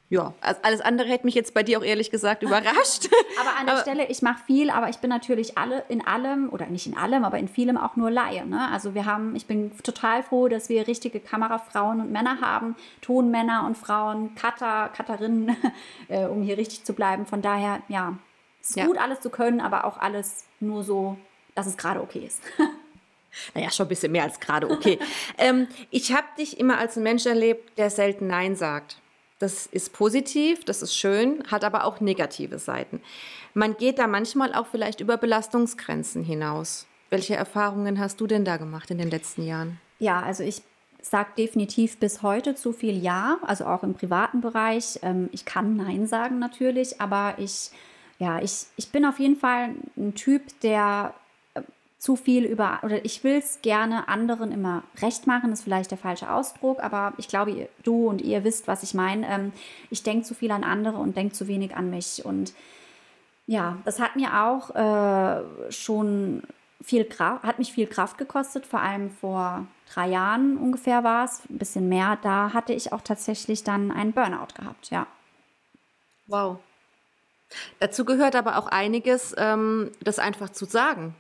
[0.10, 3.10] Ja, also alles andere hätte mich jetzt bei dir auch ehrlich gesagt überrascht.
[3.39, 6.49] aber an der aber, Stelle, ich mache viel, aber ich bin natürlich alle in allem
[6.49, 8.45] oder nicht in allem, aber in vielem auch nur Laie.
[8.45, 8.69] Ne?
[8.71, 13.65] Also wir haben, ich bin total froh, dass wir richtige Kamerafrauen und Männer haben, Tonmänner
[13.65, 15.58] und Frauen, Cutter, Cutterinnen,
[16.08, 17.25] äh, um hier richtig zu bleiben.
[17.25, 18.15] Von daher, ja,
[18.62, 18.86] es ist ja.
[18.86, 21.17] gut alles zu können, aber auch alles nur so,
[21.55, 22.41] dass es gerade okay ist.
[23.53, 24.97] Naja, schon ein bisschen mehr als gerade okay.
[25.37, 29.01] ähm, ich habe dich immer als ein Mensch erlebt, der selten Nein sagt.
[29.39, 33.01] Das ist positiv, das ist schön, hat aber auch negative Seiten.
[33.53, 36.87] Man geht da manchmal auch vielleicht über Belastungsgrenzen hinaus.
[37.09, 39.79] Welche Erfahrungen hast du denn da gemacht in den letzten Jahren?
[39.99, 40.61] Ja, also ich
[41.01, 44.99] sage definitiv bis heute zu viel Ja, also auch im privaten Bereich.
[45.03, 47.71] Ähm, ich kann Nein sagen natürlich, aber ich,
[48.17, 51.13] ja, ich, ich bin auf jeden Fall ein Typ, der
[51.97, 55.97] zu viel über, oder ich will es gerne anderen immer recht machen, ist vielleicht der
[55.97, 59.27] falsche Ausdruck, aber ich glaube, du und ihr wisst, was ich meine.
[59.27, 59.53] Ähm,
[59.89, 62.23] ich denke zu viel an andere und denke zu wenig an mich.
[62.25, 62.53] Und
[63.47, 66.43] ja, das hat mir auch äh, schon
[66.81, 71.41] viel Kraft, hat mich viel Kraft gekostet, vor allem vor drei Jahren ungefähr war es,
[71.49, 72.17] ein bisschen mehr.
[72.21, 75.08] Da hatte ich auch tatsächlich dann einen Burnout gehabt, ja.
[76.27, 76.60] Wow.
[77.79, 81.15] Dazu gehört aber auch einiges, ähm, das einfach zu sagen.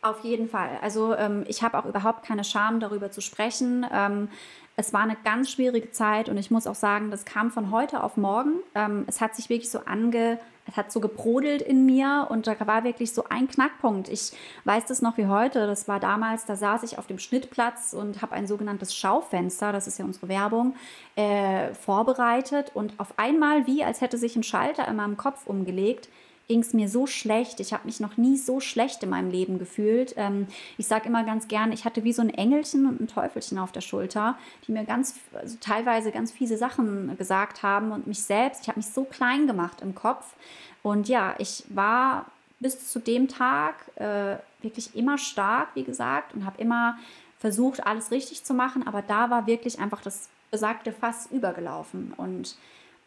[0.00, 0.78] Auf jeden Fall.
[0.80, 3.84] Also ähm, ich habe auch überhaupt keine Scham, darüber zu sprechen.
[3.92, 4.28] Ähm,
[4.76, 8.04] es war eine ganz schwierige Zeit und ich muss auch sagen, das kam von heute
[8.04, 8.60] auf morgen.
[8.76, 12.54] Ähm, es hat sich wirklich so ange, es hat so gebrodelt in mir und da
[12.64, 14.08] war wirklich so ein Knackpunkt.
[14.08, 14.30] Ich
[14.64, 15.66] weiß das noch wie heute.
[15.66, 19.88] Das war damals, da saß ich auf dem Schnittplatz und habe ein sogenanntes Schaufenster, das
[19.88, 20.76] ist ja unsere Werbung,
[21.16, 26.08] äh, vorbereitet und auf einmal, wie als hätte sich ein Schalter in meinem Kopf umgelegt,
[26.48, 27.60] ging es mir so schlecht.
[27.60, 30.14] Ich habe mich noch nie so schlecht in meinem Leben gefühlt.
[30.16, 33.58] Ähm, ich sage immer ganz gern, ich hatte wie so ein Engelchen und ein Teufelchen
[33.58, 38.22] auf der Schulter, die mir ganz, also teilweise ganz fiese Sachen gesagt haben und mich
[38.22, 40.34] selbst, ich habe mich so klein gemacht im Kopf.
[40.82, 42.26] Und ja, ich war
[42.60, 46.98] bis zu dem Tag äh, wirklich immer stark, wie gesagt, und habe immer
[47.38, 48.86] versucht, alles richtig zu machen.
[48.86, 52.14] Aber da war wirklich einfach das besagte Fass übergelaufen.
[52.16, 52.56] Und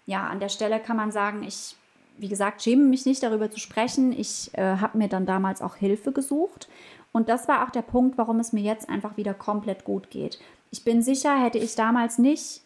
[0.05, 1.75] ja, an der Stelle kann man sagen, ich
[2.17, 4.11] wie gesagt, schäme mich nicht darüber zu sprechen.
[4.11, 6.69] Ich äh, habe mir dann damals auch Hilfe gesucht.
[7.11, 10.39] Und das war auch der Punkt, warum es mir jetzt einfach wieder komplett gut geht.
[10.69, 12.61] Ich bin sicher, hätte ich damals nicht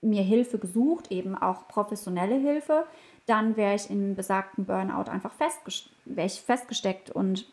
[0.00, 2.84] mir Hilfe gesucht, eben auch professionelle Hilfe,
[3.26, 7.10] dann wäre ich in besagten Burnout einfach festgeste ich festgesteckt.
[7.10, 7.46] Und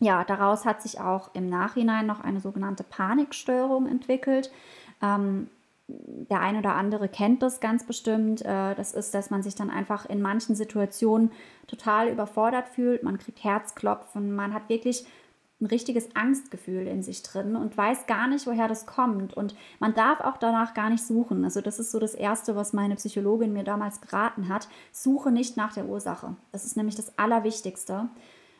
[0.00, 4.50] ja, daraus hat sich auch im Nachhinein noch eine sogenannte Panikstörung entwickelt.
[5.02, 5.50] Ähm,
[6.30, 8.42] der ein oder andere kennt das ganz bestimmt.
[8.42, 11.30] Äh, das ist, dass man sich dann einfach in manchen Situationen
[11.66, 13.02] total überfordert fühlt.
[13.02, 15.06] Man kriegt Herzklopfen, man hat wirklich
[15.62, 19.34] ein richtiges Angstgefühl in sich drin und weiß gar nicht, woher das kommt.
[19.34, 21.44] Und man darf auch danach gar nicht suchen.
[21.44, 24.68] Also das ist so das Erste, was meine Psychologin mir damals geraten hat.
[24.90, 26.36] Suche nicht nach der Ursache.
[26.50, 28.08] Das ist nämlich das Allerwichtigste.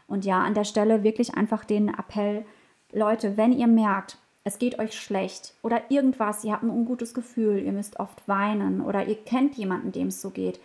[0.07, 2.45] Und ja, an der Stelle wirklich einfach den Appell,
[2.93, 7.59] Leute, wenn ihr merkt, es geht euch schlecht oder irgendwas, ihr habt ein ungutes Gefühl,
[7.59, 10.61] ihr müsst oft weinen oder ihr kennt jemanden, dem es so geht.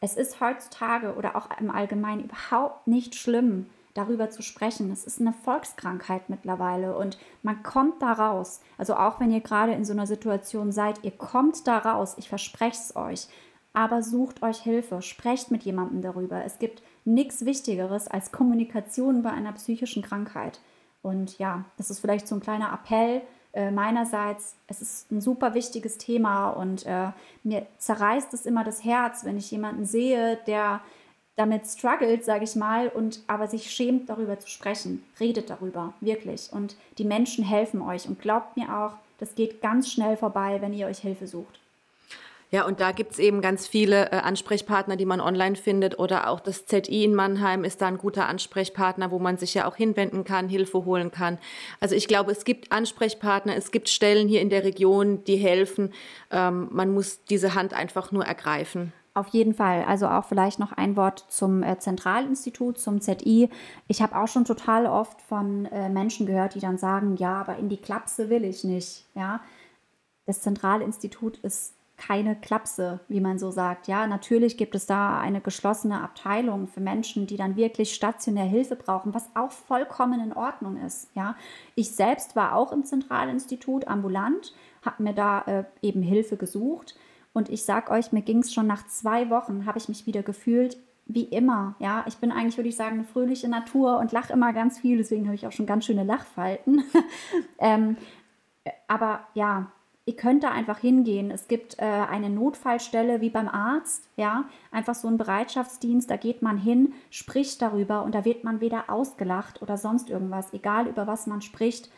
[0.00, 4.90] Es ist heutzutage oder auch im Allgemeinen überhaupt nicht schlimm, darüber zu sprechen.
[4.90, 8.60] Es ist eine Volkskrankheit mittlerweile und man kommt da raus.
[8.78, 12.28] Also auch wenn ihr gerade in so einer Situation seid, ihr kommt da raus, ich
[12.28, 13.26] verspreche es euch.
[13.72, 16.44] Aber sucht euch Hilfe, sprecht mit jemandem darüber.
[16.44, 20.60] Es gibt nichts Wichtigeres als Kommunikation bei einer psychischen Krankheit.
[21.02, 24.54] Und ja, das ist vielleicht so ein kleiner Appell äh, meinerseits.
[24.66, 27.08] Es ist ein super wichtiges Thema und äh,
[27.42, 30.80] mir zerreißt es immer das Herz, wenn ich jemanden sehe, der
[31.36, 35.02] damit struggelt, sage ich mal, und aber sich schämt, darüber zu sprechen.
[35.18, 36.52] Redet darüber, wirklich.
[36.52, 38.06] Und die Menschen helfen euch.
[38.06, 41.60] Und glaubt mir auch, das geht ganz schnell vorbei, wenn ihr euch Hilfe sucht.
[42.52, 45.98] Ja, und da gibt's eben ganz viele äh, Ansprechpartner, die man online findet.
[46.00, 49.68] Oder auch das ZI in Mannheim ist da ein guter Ansprechpartner, wo man sich ja
[49.68, 51.38] auch hinwenden kann, Hilfe holen kann.
[51.78, 55.92] Also ich glaube, es gibt Ansprechpartner, es gibt Stellen hier in der Region, die helfen.
[56.32, 58.92] Ähm, man muss diese Hand einfach nur ergreifen.
[59.14, 59.84] Auf jeden Fall.
[59.84, 63.48] Also auch vielleicht noch ein Wort zum äh, Zentralinstitut, zum ZI.
[63.86, 67.58] Ich habe auch schon total oft von äh, Menschen gehört, die dann sagen, ja, aber
[67.58, 69.04] in die Klapse will ich nicht.
[69.14, 69.40] Ja,
[70.26, 73.86] das Zentralinstitut ist keine Klapse, wie man so sagt.
[73.86, 78.74] Ja, natürlich gibt es da eine geschlossene Abteilung für Menschen, die dann wirklich stationär Hilfe
[78.74, 81.10] brauchen, was auch vollkommen in Ordnung ist.
[81.14, 81.36] Ja,
[81.74, 86.96] ich selbst war auch im Zentralinstitut ambulant, habe mir da äh, eben Hilfe gesucht
[87.34, 90.22] und ich sag euch, mir ging es schon nach zwei Wochen, habe ich mich wieder
[90.22, 91.74] gefühlt wie immer.
[91.80, 94.96] Ja, ich bin eigentlich, würde ich sagen, eine fröhliche Natur und lache immer ganz viel,
[94.96, 96.82] deswegen habe ich auch schon ganz schöne Lachfalten.
[97.58, 97.96] ähm,
[98.88, 99.70] aber ja,
[100.10, 101.30] ihr könnt da einfach hingehen.
[101.30, 106.42] Es gibt äh, eine Notfallstelle wie beim Arzt, ja, einfach so ein Bereitschaftsdienst, da geht
[106.42, 111.06] man hin, spricht darüber und da wird man weder ausgelacht oder sonst irgendwas, egal über
[111.06, 111.90] was man spricht.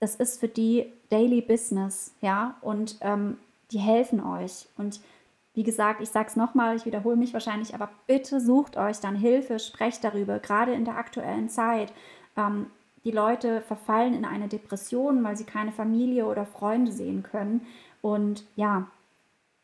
[0.00, 3.38] Das ist für die Daily Business, ja, und ähm,
[3.70, 4.66] die helfen euch.
[4.76, 5.00] Und
[5.54, 9.16] wie gesagt, ich sage es nochmal, ich wiederhole mich wahrscheinlich, aber bitte sucht euch dann
[9.16, 11.90] Hilfe, sprecht darüber, gerade in der aktuellen Zeit.
[12.36, 12.66] Ähm,
[13.06, 17.64] die Leute verfallen in eine Depression, weil sie keine Familie oder Freunde sehen können.
[18.02, 18.88] Und ja,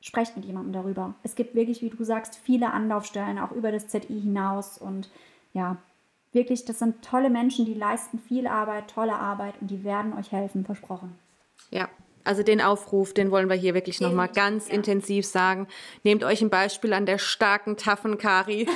[0.00, 1.14] sprecht mit jemandem darüber.
[1.24, 4.78] Es gibt wirklich, wie du sagst, viele Anlaufstellen, auch über das ZI hinaus.
[4.78, 5.10] Und
[5.54, 5.76] ja,
[6.30, 10.30] wirklich, das sind tolle Menschen, die leisten viel Arbeit, tolle Arbeit und die werden euch
[10.30, 11.18] helfen, versprochen.
[11.72, 11.88] Ja,
[12.24, 14.74] Also den Aufruf, den wollen wir hier wirklich nochmal ganz ja.
[14.74, 15.66] intensiv sagen.
[16.04, 18.68] Nehmt euch ein Beispiel an der starken, taffen Kari.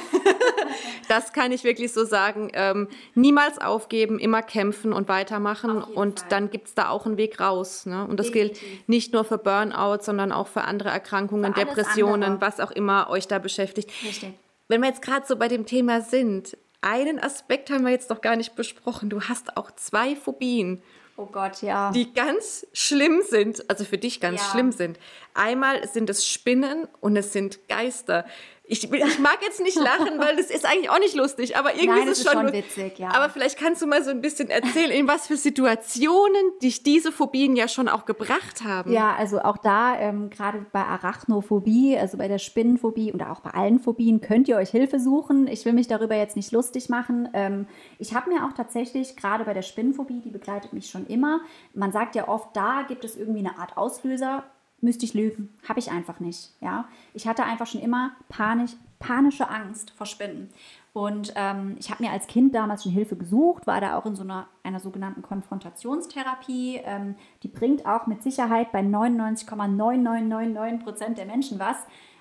[1.08, 2.50] das kann ich wirklich so sagen.
[2.54, 5.82] Ähm, niemals aufgeben, immer kämpfen und weitermachen.
[5.82, 6.28] Und Fall.
[6.30, 7.86] dann gibt es da auch einen Weg raus.
[7.86, 8.06] Ne?
[8.06, 8.60] Und das Definitiv.
[8.60, 12.40] gilt nicht nur für Burnout, sondern auch für andere Erkrankungen, für Depressionen, andere.
[12.40, 13.90] was auch immer euch da beschäftigt.
[14.04, 14.34] Richtig.
[14.68, 18.20] Wenn wir jetzt gerade so bei dem Thema sind, einen Aspekt haben wir jetzt noch
[18.20, 19.10] gar nicht besprochen.
[19.10, 20.82] Du hast auch zwei Phobien.
[21.18, 21.92] Oh Gott, ja.
[21.92, 24.50] Die ganz schlimm sind, also für dich ganz ja.
[24.50, 24.98] schlimm sind.
[25.32, 28.26] Einmal sind es Spinnen und es sind Geister.
[28.68, 32.00] Ich, ich mag jetzt nicht lachen, weil das ist eigentlich auch nicht lustig, aber irgendwie
[32.00, 33.14] Nein, ist es schon, schon witzig, ja.
[33.14, 37.12] Aber vielleicht kannst du mal so ein bisschen erzählen, in was für Situationen dich diese
[37.12, 38.92] Phobien ja schon auch gebracht haben.
[38.92, 43.50] Ja, also auch da, ähm, gerade bei Arachnophobie, also bei der Spinnenphobie oder auch bei
[43.50, 45.46] allen Phobien, könnt ihr euch Hilfe suchen.
[45.46, 47.28] Ich will mich darüber jetzt nicht lustig machen.
[47.34, 47.68] Ähm,
[48.00, 51.40] ich habe mir auch tatsächlich, gerade bei der Spinnenphobie, die begleitet mich schon immer,
[51.72, 54.42] man sagt ja oft, da gibt es irgendwie eine Art Auslöser
[54.80, 55.50] müsste ich lügen.
[55.68, 56.52] Habe ich einfach nicht.
[56.60, 56.86] Ja?
[57.14, 60.50] Ich hatte einfach schon immer panisch, panische Angst vor Spinnen.
[60.92, 64.16] Und ähm, ich habe mir als Kind damals schon Hilfe gesucht, war da auch in
[64.16, 66.80] so einer, einer sogenannten Konfrontationstherapie.
[66.84, 71.76] Ähm, die bringt auch mit Sicherheit bei 99,9999 Prozent der Menschen was.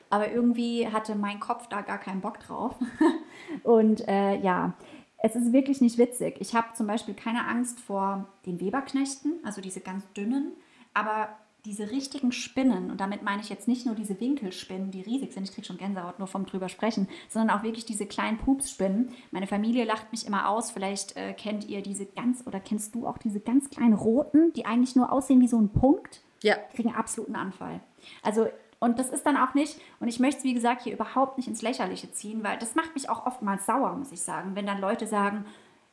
[0.10, 2.76] Aber irgendwie hatte mein Kopf da gar keinen Bock drauf.
[3.63, 4.74] Und äh, ja,
[5.18, 6.36] es ist wirklich nicht witzig.
[6.39, 10.52] Ich habe zum Beispiel keine Angst vor den Weberknechten, also diese ganz dünnen.
[10.94, 11.30] Aber
[11.65, 15.43] diese richtigen Spinnen, und damit meine ich jetzt nicht nur diese Winkelspinnen, die riesig sind,
[15.43, 19.10] ich kriege schon Gänsehaut nur vom drüber sprechen, sondern auch wirklich diese kleinen Pupsspinnen.
[19.32, 23.08] Meine Familie lacht mich immer aus, vielleicht äh, kennt ihr diese ganz, oder kennst du
[23.08, 26.56] auch diese ganz kleinen roten, die eigentlich nur aussehen wie so ein Punkt, ja.
[26.73, 27.82] kriegen absoluten Anfall.
[28.21, 28.47] Also
[28.80, 31.47] und das ist dann auch nicht, und ich möchte es wie gesagt hier überhaupt nicht
[31.47, 34.80] ins Lächerliche ziehen, weil das macht mich auch oftmals sauer, muss ich sagen, wenn dann
[34.80, 35.45] Leute sagen,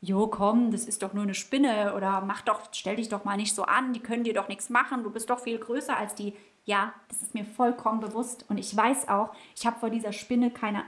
[0.02, 3.36] jo, komm, das ist doch nur eine Spinne oder mach doch, stell dich doch mal
[3.36, 6.14] nicht so an, die können dir doch nichts machen, du bist doch viel größer als
[6.16, 6.34] die.
[6.64, 10.50] Ja, das ist mir vollkommen bewusst und ich weiß auch, ich habe vor dieser Spinne
[10.50, 10.84] keine,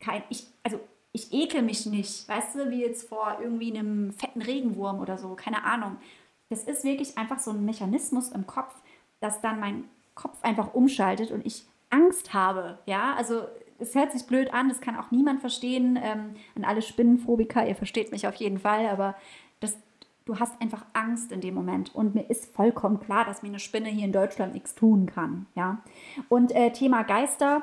[0.00, 0.78] kein, ich, also
[1.12, 5.34] ich ekel mich nicht, weißt du, wie jetzt vor irgendwie einem fetten Regenwurm oder so,
[5.34, 5.96] keine Ahnung.
[6.50, 8.74] Das ist wirklich einfach so ein Mechanismus im Kopf,
[9.20, 9.84] dass dann mein
[10.14, 13.46] Kopf einfach umschaltet und ich Angst habe, ja, also
[13.82, 15.98] es hört sich blöd an, das kann auch niemand verstehen.
[16.02, 19.14] Ähm, an alle Spinnenphobiker, ihr versteht mich auf jeden Fall, aber
[19.60, 19.76] das,
[20.24, 21.94] du hast einfach Angst in dem Moment.
[21.94, 25.46] Und mir ist vollkommen klar, dass mir eine Spinne hier in Deutschland nichts tun kann.
[25.54, 25.82] Ja?
[26.28, 27.62] Und äh, Thema Geister,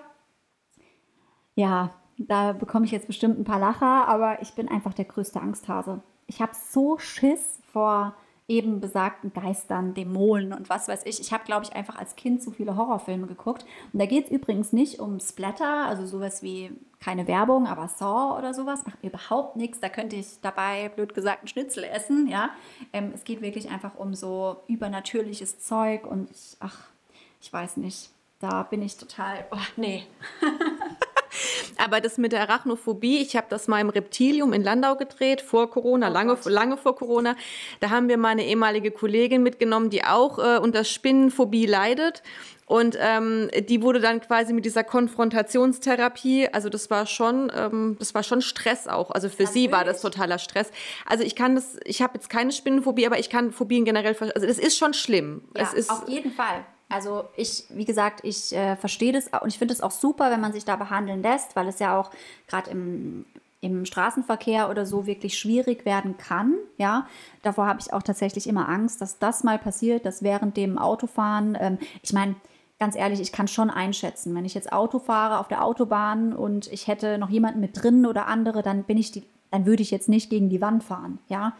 [1.55, 5.39] ja, da bekomme ich jetzt bestimmt ein paar Lacher, aber ich bin einfach der größte
[5.39, 6.01] Angsthase.
[6.27, 8.15] Ich habe so Schiss vor
[8.49, 11.21] eben besagten Geistern, Dämonen und was weiß ich.
[11.21, 13.63] Ich habe, glaube ich, einfach als Kind zu viele Horrorfilme geguckt.
[13.93, 18.37] Und da geht es übrigens nicht um Splatter, also sowas wie keine Werbung, aber Saw
[18.37, 19.79] oder sowas, macht mir überhaupt nichts.
[19.79, 22.27] Da könnte ich dabei, blöd gesagt, einen Schnitzel essen.
[22.27, 22.49] Ja?
[22.91, 26.89] Ähm, es geht wirklich einfach um so übernatürliches Zeug und ich, ach,
[27.39, 28.09] ich weiß nicht.
[28.39, 30.05] Da bin ich total, oh, nee.
[31.79, 35.69] Aber das mit der Arachnophobie, ich habe das mal im Reptilium in Landau gedreht, vor
[35.69, 37.35] Corona, oh lange, lange vor Corona.
[37.79, 42.21] Da haben wir meine ehemalige Kollegin mitgenommen, die auch äh, unter Spinnenphobie leidet.
[42.65, 48.13] Und ähm, die wurde dann quasi mit dieser Konfrontationstherapie, also das war schon, ähm, das
[48.13, 49.09] war schon Stress auch.
[49.09, 49.63] Also für Natürlich.
[49.63, 50.69] sie war das totaler Stress.
[51.07, 54.45] Also ich kann das, ich habe jetzt keine Spinnenphobie, aber ich kann Phobien generell, also
[54.45, 55.41] das ist schon schlimm.
[55.57, 56.63] Ja, es ist, auf jeden Fall.
[56.89, 60.41] Also ich, wie gesagt, ich äh, verstehe das und ich finde es auch super, wenn
[60.41, 62.09] man sich da behandeln lässt, weil es ja auch
[62.47, 63.25] gerade im,
[63.61, 66.55] im Straßenverkehr oder so wirklich schwierig werden kann.
[66.77, 67.07] Ja,
[67.43, 71.55] davor habe ich auch tatsächlich immer Angst, dass das mal passiert, dass während dem Autofahren,
[71.59, 72.35] ähm, ich meine,
[72.79, 76.71] ganz ehrlich, ich kann schon einschätzen, wenn ich jetzt Auto fahre auf der Autobahn und
[76.71, 79.91] ich hätte noch jemanden mit drin oder andere, dann bin ich die, dann würde ich
[79.91, 81.19] jetzt nicht gegen die Wand fahren.
[81.27, 81.53] Ja,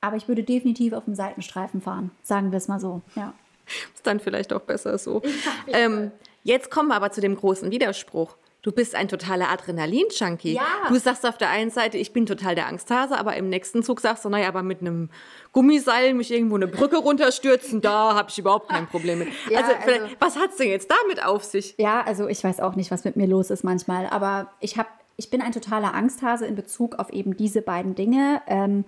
[0.00, 3.02] aber ich würde definitiv auf dem Seitenstreifen fahren, sagen wir es mal so.
[3.16, 3.34] Ja.
[3.94, 5.22] Ist dann vielleicht auch besser so.
[5.68, 8.36] Ähm, jetzt kommen wir aber zu dem großen Widerspruch.
[8.66, 10.54] Du bist ein totaler Adrenalin-Junkie.
[10.54, 10.62] Ja.
[10.88, 14.00] Du sagst auf der einen Seite, ich bin total der Angsthase, aber im nächsten Zug
[14.00, 15.08] sagst du, naja, aber mit einem
[15.52, 19.28] Gummiseil mich irgendwo eine Brücke runterstürzen, da habe ich überhaupt kein Problem mit.
[19.48, 21.76] Ja, also, also, was hat es denn jetzt damit auf sich?
[21.78, 24.88] Ja, also ich weiß auch nicht, was mit mir los ist manchmal, aber ich habe,
[25.16, 28.42] ich bin ein totaler Angsthase in Bezug auf eben diese beiden Dinge.
[28.48, 28.84] Ähm,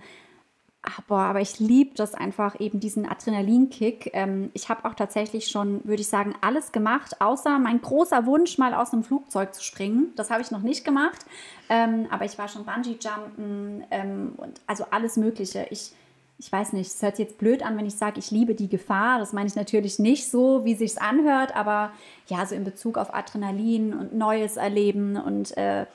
[0.81, 4.11] aber, aber ich liebe das einfach, eben diesen Adrenalinkick.
[4.13, 8.57] Ähm, ich habe auch tatsächlich schon, würde ich sagen, alles gemacht, außer mein großer Wunsch,
[8.57, 10.13] mal aus einem Flugzeug zu springen.
[10.15, 11.25] Das habe ich noch nicht gemacht.
[11.67, 15.67] Ähm, aber ich war schon Bungee-Jumpen ähm, und also alles Mögliche.
[15.69, 15.91] Ich,
[16.37, 19.19] ich weiß nicht, es hört jetzt blöd an, wenn ich sage, ich liebe die Gefahr.
[19.19, 21.91] Das meine ich natürlich nicht so, wie sich anhört, aber
[22.27, 25.85] ja, so in Bezug auf Adrenalin und Neues erleben und äh,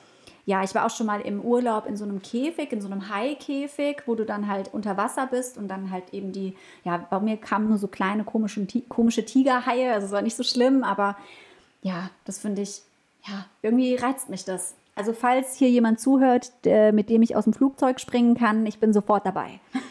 [0.45, 3.09] ja, ich war auch schon mal im Urlaub in so einem Käfig, in so einem
[3.09, 7.19] Haikäfig, wo du dann halt unter Wasser bist und dann halt eben die, ja, bei
[7.19, 11.17] mir kamen nur so kleine komische, komische Tigerhaie, also es war nicht so schlimm, aber
[11.81, 12.83] ja, das finde ich,
[13.27, 14.75] ja, irgendwie reizt mich das.
[14.95, 18.93] Also falls hier jemand zuhört, mit dem ich aus dem Flugzeug springen kann, ich bin
[18.93, 19.59] sofort dabei.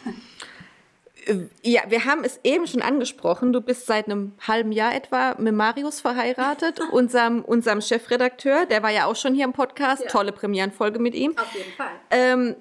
[1.25, 3.53] Äh, ja, wir haben es eben schon angesprochen.
[3.53, 8.65] Du bist seit einem halben Jahr etwa mit Marius verheiratet, unserem, unserem Chefredakteur.
[8.65, 10.03] Der war ja auch schon hier im Podcast.
[10.03, 10.09] Ja.
[10.09, 11.37] Tolle Premierenfolge mit ihm.
[11.37, 11.91] Auf jeden Fall.
[12.11, 12.55] Ähm,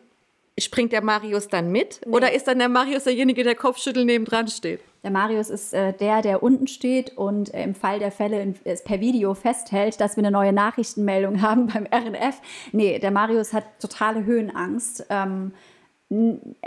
[0.58, 2.00] springt der Marius dann mit?
[2.04, 2.14] Nee.
[2.14, 4.80] Oder ist dann der Marius derjenige, der Kopfschütteln nebendran steht?
[5.02, 8.54] Der Marius ist äh, der, der unten steht und äh, im Fall der Fälle in,
[8.54, 12.40] per Video festhält, dass wir eine neue Nachrichtenmeldung haben beim RNF.
[12.72, 15.06] Nee, der Marius hat totale Höhenangst.
[15.10, 15.52] Ähm,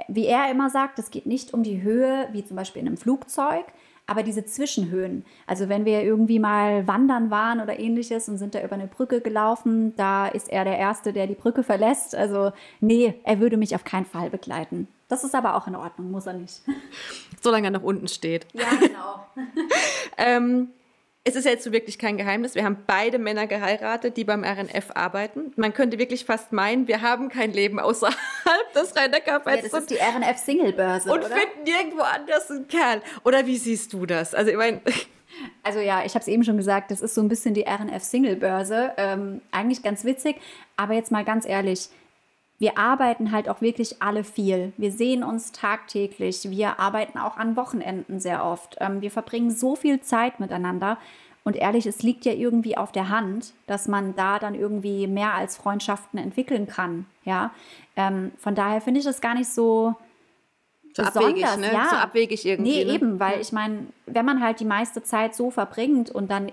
[0.08, 2.98] wie er immer sagt, es geht nicht um die Höhe, wie zum Beispiel in einem
[2.98, 3.66] Flugzeug,
[4.08, 5.26] aber diese Zwischenhöhen.
[5.46, 9.20] Also wenn wir irgendwie mal wandern waren oder ähnliches und sind da über eine Brücke
[9.20, 12.16] gelaufen, da ist er der Erste, der die Brücke verlässt.
[12.16, 14.88] Also nee, er würde mich auf keinen Fall begleiten.
[15.10, 16.62] Das ist aber auch in Ordnung, muss er nicht.
[17.42, 18.48] Solange er nach unten steht.
[18.54, 19.26] Ja, genau.
[20.18, 20.70] ähm,
[21.28, 22.56] es ist ja jetzt so wirklich kein Geheimnis.
[22.56, 25.52] Wir haben beide Männer geheiratet, die beim RNF arbeiten.
[25.58, 28.16] Man könnte wirklich fast meinen, wir haben kein Leben außerhalb
[28.74, 31.36] des rhein neckar ja, Das ist die RNF-Singlebörse, Und oder?
[31.36, 33.02] finden nirgendwo anders einen Kerl.
[33.26, 34.34] Oder wie siehst du das?
[34.34, 34.82] Also ich meine...
[35.62, 38.94] Also ja, ich habe es eben schon gesagt, das ist so ein bisschen die RNF-Singlebörse.
[38.98, 40.38] Ähm, eigentlich ganz witzig.
[40.78, 41.90] Aber jetzt mal ganz ehrlich,
[42.60, 44.74] wir arbeiten halt auch wirklich alle viel.
[44.78, 46.50] Wir sehen uns tagtäglich.
[46.50, 48.78] Wir arbeiten auch an Wochenenden sehr oft.
[48.80, 50.98] Ähm, wir verbringen so viel Zeit miteinander.
[51.44, 55.34] Und ehrlich, es liegt ja irgendwie auf der Hand, dass man da dann irgendwie mehr
[55.34, 57.06] als Freundschaften entwickeln kann.
[57.24, 57.52] Ja,
[57.96, 59.96] ähm, von daher finde ich das gar nicht so,
[60.94, 61.72] so abwegig, ne?
[61.72, 61.88] Ja.
[61.90, 62.72] So abwegig irgendwie.
[62.72, 62.92] Nee, ne?
[62.92, 66.52] eben, weil ich meine, wenn man halt die meiste Zeit so verbringt und dann,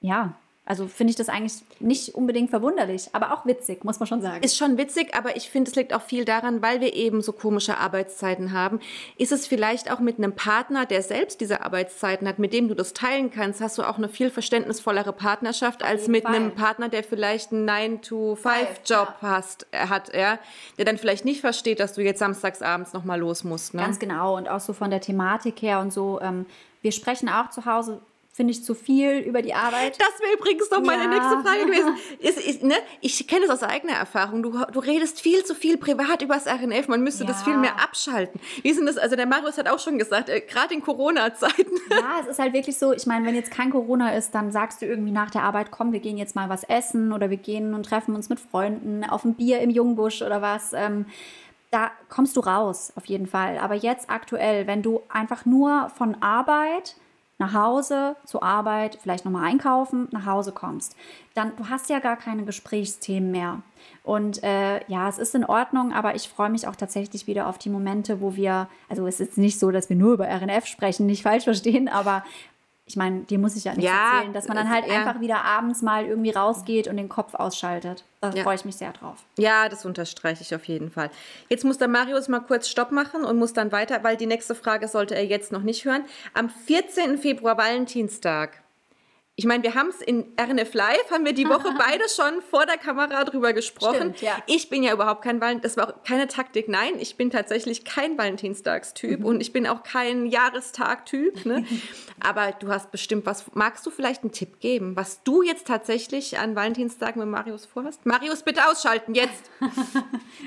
[0.00, 4.22] ja, also finde ich das eigentlich nicht unbedingt verwunderlich, aber auch witzig, muss man schon
[4.22, 4.44] sagen.
[4.44, 7.32] Ist schon witzig, aber ich finde, es liegt auch viel daran, weil wir eben so
[7.32, 8.78] komische Arbeitszeiten haben.
[9.18, 12.76] Ist es vielleicht auch mit einem Partner, der selbst diese Arbeitszeiten hat, mit dem du
[12.76, 16.36] das teilen kannst, hast du auch eine viel verständnisvollere Partnerschaft als mit Fall.
[16.36, 19.16] einem Partner, der vielleicht einen 9-to-5-Job ja.
[19.20, 20.38] hast, äh, hat, ja,
[20.78, 23.74] der dann vielleicht nicht versteht, dass du jetzt samstags abends nochmal los musst.
[23.74, 23.82] Ne?
[23.82, 26.20] Ganz genau und auch so von der Thematik her und so.
[26.20, 26.46] Ähm,
[26.82, 28.00] wir sprechen auch zu Hause
[28.42, 30.00] finde ich zu viel über die Arbeit.
[30.00, 31.10] Das wäre übrigens noch meine ja.
[31.10, 31.96] nächste Frage gewesen.
[32.18, 32.74] Ist, ist, ne?
[33.00, 34.42] Ich kenne es aus eigener Erfahrung.
[34.42, 36.88] Du, du redest viel zu viel privat über das RNF.
[36.88, 37.28] Man müsste ja.
[37.28, 38.40] das viel mehr abschalten.
[38.62, 38.98] Wie sind das?
[38.98, 41.70] Also der Marius hat auch schon gesagt, äh, gerade in Corona-Zeiten.
[41.92, 42.92] Ja, es ist halt wirklich so.
[42.92, 45.92] Ich meine, wenn jetzt kein Corona ist, dann sagst du irgendwie nach der Arbeit, komm,
[45.92, 49.24] wir gehen jetzt mal was essen oder wir gehen und treffen uns mit Freunden auf
[49.24, 50.72] ein Bier im Jungbusch oder was.
[50.72, 51.06] Ähm,
[51.70, 53.58] da kommst du raus, auf jeden Fall.
[53.58, 56.96] Aber jetzt aktuell, wenn du einfach nur von Arbeit
[57.42, 60.94] nach Hause, zur Arbeit, vielleicht nochmal einkaufen, nach Hause kommst,
[61.34, 63.62] dann du hast ja gar keine Gesprächsthemen mehr.
[64.04, 67.58] Und äh, ja, es ist in Ordnung, aber ich freue mich auch tatsächlich wieder auf
[67.58, 71.06] die Momente, wo wir, also es ist nicht so, dass wir nur über RNF sprechen,
[71.06, 72.22] nicht falsch verstehen, aber
[72.92, 74.92] ich meine, dir muss ich ja nicht ja, erzählen, dass man dann halt ja.
[74.96, 78.04] einfach wieder abends mal irgendwie rausgeht und den Kopf ausschaltet.
[78.20, 78.42] Da ja.
[78.42, 79.24] freue ich mich sehr drauf.
[79.38, 81.08] Ja, das unterstreiche ich auf jeden Fall.
[81.48, 84.54] Jetzt muss der Marius mal kurz Stopp machen und muss dann weiter, weil die nächste
[84.54, 86.04] Frage sollte er jetzt noch nicht hören.
[86.34, 87.16] Am 14.
[87.16, 88.61] Februar, Valentinstag,
[89.34, 92.66] ich meine, wir haben es in RNF Live, haben wir die Woche beide schon vor
[92.66, 94.14] der Kamera drüber gesprochen.
[94.14, 94.36] Stimmt, ja.
[94.46, 96.68] Ich bin ja überhaupt kein Valentin, das war auch keine Taktik.
[96.68, 99.24] Nein, ich bin tatsächlich kein Valentinstagstyp mhm.
[99.24, 101.46] und ich bin auch kein Jahrestagtyp.
[101.46, 101.64] Ne?
[102.20, 103.46] Aber du hast bestimmt was.
[103.54, 108.04] Magst du vielleicht einen Tipp geben, was du jetzt tatsächlich an Valentinstag mit Marius vorhast?
[108.04, 109.50] Marius, bitte ausschalten, jetzt!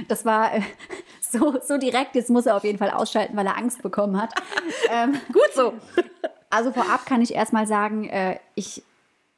[0.08, 0.62] Das war äh,
[1.22, 2.16] so, so direkt.
[2.16, 4.34] Jetzt muss er auf jeden Fall ausschalten, weil er Angst bekommen hat.
[4.90, 5.74] ähm, Gut so.
[6.56, 8.82] Also vorab kann ich erstmal sagen, äh, ich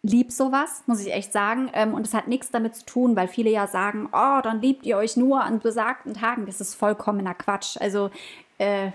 [0.03, 1.71] liebe sowas, muss ich echt sagen.
[1.73, 4.85] Ähm, und es hat nichts damit zu tun, weil viele ja sagen, oh, dann liebt
[4.85, 6.45] ihr euch nur an besagten Tagen.
[6.45, 7.75] Das ist vollkommener Quatsch.
[7.79, 8.11] Also
[8.59, 8.91] äh,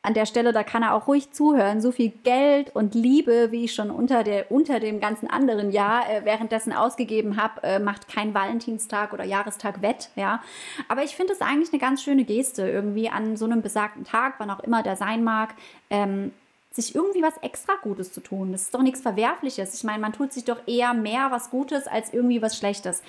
[0.00, 1.82] an der Stelle, da kann er auch ruhig zuhören.
[1.82, 6.08] So viel Geld und Liebe, wie ich schon unter, der, unter dem ganzen anderen Jahr
[6.10, 10.08] äh, währenddessen ausgegeben habe, äh, macht kein Valentinstag oder Jahrestag wett.
[10.16, 10.42] Ja?
[10.88, 14.36] Aber ich finde es eigentlich eine ganz schöne Geste, irgendwie an so einem besagten Tag,
[14.38, 15.54] wann auch immer der sein mag,
[15.90, 16.32] ähm,
[16.74, 18.52] sich irgendwie was extra Gutes zu tun.
[18.52, 19.74] Das ist doch nichts Verwerfliches.
[19.74, 23.02] Ich meine, man tut sich doch eher mehr was Gutes als irgendwie was Schlechtes.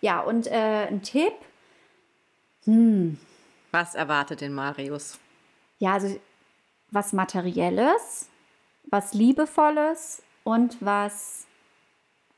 [0.00, 1.32] Ja, und äh, ein Tipp.
[2.64, 3.18] Hm.
[3.70, 5.18] Was erwartet den Marius?
[5.78, 6.18] Ja, also
[6.90, 8.28] was Materielles,
[8.90, 11.46] was Liebevolles und was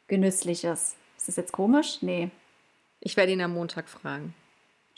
[0.09, 0.97] Genüssliches.
[1.17, 1.99] Ist das jetzt komisch?
[2.01, 2.31] Nee.
[3.01, 4.35] Ich werde ihn am Montag fragen.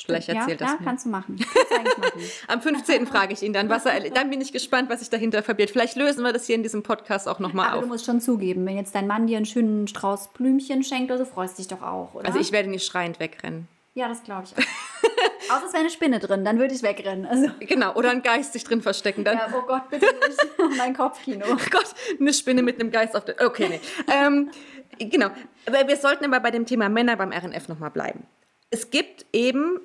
[0.05, 0.85] Vielleicht erzählt ja, das ja, mir.
[0.85, 1.45] kannst du machen.
[1.69, 2.23] Kannst machen.
[2.49, 3.07] Am 15.
[3.07, 5.73] frage ich ihn dann, was er, dann bin ich gespannt, was sich dahinter verbirgt.
[5.73, 7.83] Vielleicht lösen wir das hier in diesem Podcast auch nochmal Aber auf.
[7.83, 11.19] du musst schon zugeben, wenn jetzt dein Mann dir einen schönen Strauß Blümchen schenkt oder
[11.19, 12.27] so, freust dich doch auch, oder?
[12.27, 13.67] Also ich werde nicht schreiend wegrennen.
[13.95, 14.69] ja, das glaube ich auch.
[15.57, 17.25] Außer es wäre eine Spinne drin, dann würde ich wegrennen.
[17.27, 19.25] Also, Genau, oder ein Geist sich drin verstecken.
[19.25, 20.39] Dann, ja, oh Gott, bitte nicht.
[20.77, 21.47] mein Kopfkino.
[21.51, 23.37] Oh Gott, eine Spinne mit einem Geist auf der.
[23.45, 23.81] Okay, nee.
[24.13, 24.51] ähm,
[24.99, 25.29] genau.
[25.67, 28.25] Aber wir sollten aber bei dem Thema Männer beim RNF nochmal bleiben.
[28.71, 29.81] Es gibt eben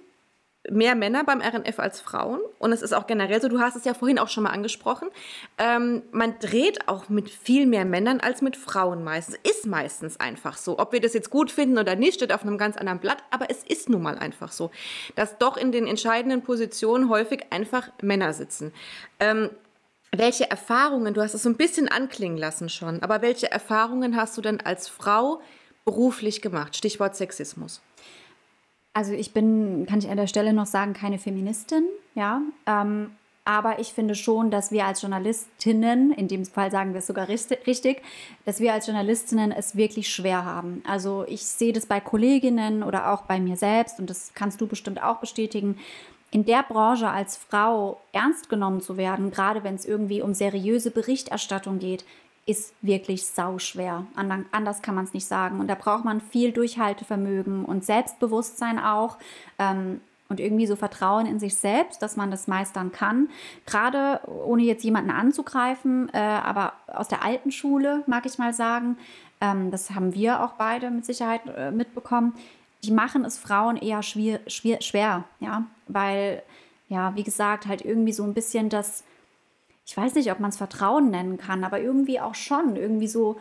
[0.69, 2.39] mehr Männer beim RNF als Frauen.
[2.59, 5.09] Und es ist auch generell so, du hast es ja vorhin auch schon mal angesprochen,
[5.57, 9.37] ähm, man dreht auch mit viel mehr Männern als mit Frauen meistens.
[9.43, 10.79] Ist meistens einfach so.
[10.79, 13.49] Ob wir das jetzt gut finden oder nicht, steht auf einem ganz anderen Blatt, aber
[13.49, 14.71] es ist nun mal einfach so,
[15.15, 18.73] dass doch in den entscheidenden Positionen häufig einfach Männer sitzen.
[19.19, 19.49] Ähm,
[20.15, 24.37] welche Erfahrungen, du hast es so ein bisschen anklingen lassen schon, aber welche Erfahrungen hast
[24.37, 25.41] du denn als Frau
[25.85, 26.77] beruflich gemacht?
[26.77, 27.81] Stichwort Sexismus.
[28.93, 31.83] Also ich bin, kann ich an der Stelle noch sagen, keine Feministin,
[32.15, 32.41] ja.
[32.67, 33.11] Ähm,
[33.45, 37.27] aber ich finde schon, dass wir als Journalistinnen, in dem Fall sagen wir es sogar
[37.27, 38.01] richtig,
[38.45, 40.81] dass wir als Journalistinnen es wirklich schwer haben.
[40.87, 44.67] Also ich sehe das bei Kolleginnen oder auch bei mir selbst und das kannst du
[44.67, 45.77] bestimmt auch bestätigen.
[46.31, 50.89] In der Branche als Frau ernst genommen zu werden, gerade wenn es irgendwie um seriöse
[50.89, 52.05] Berichterstattung geht,
[52.45, 54.05] ist wirklich sauschwer.
[54.51, 55.59] Anders kann man es nicht sagen.
[55.59, 59.17] Und da braucht man viel Durchhaltevermögen und Selbstbewusstsein auch.
[59.59, 63.29] Ähm, und irgendwie so Vertrauen in sich selbst, dass man das meistern kann.
[63.67, 68.97] Gerade ohne jetzt jemanden anzugreifen, äh, aber aus der alten Schule, mag ich mal sagen,
[69.41, 72.33] ähm, das haben wir auch beide mit Sicherheit äh, mitbekommen,
[72.83, 76.41] die machen es Frauen eher schwer, schwer, schwer, ja, weil,
[76.89, 79.03] ja, wie gesagt, halt irgendwie so ein bisschen das,
[79.85, 83.37] ich weiß nicht, ob man es Vertrauen nennen kann, aber irgendwie auch schon, irgendwie so,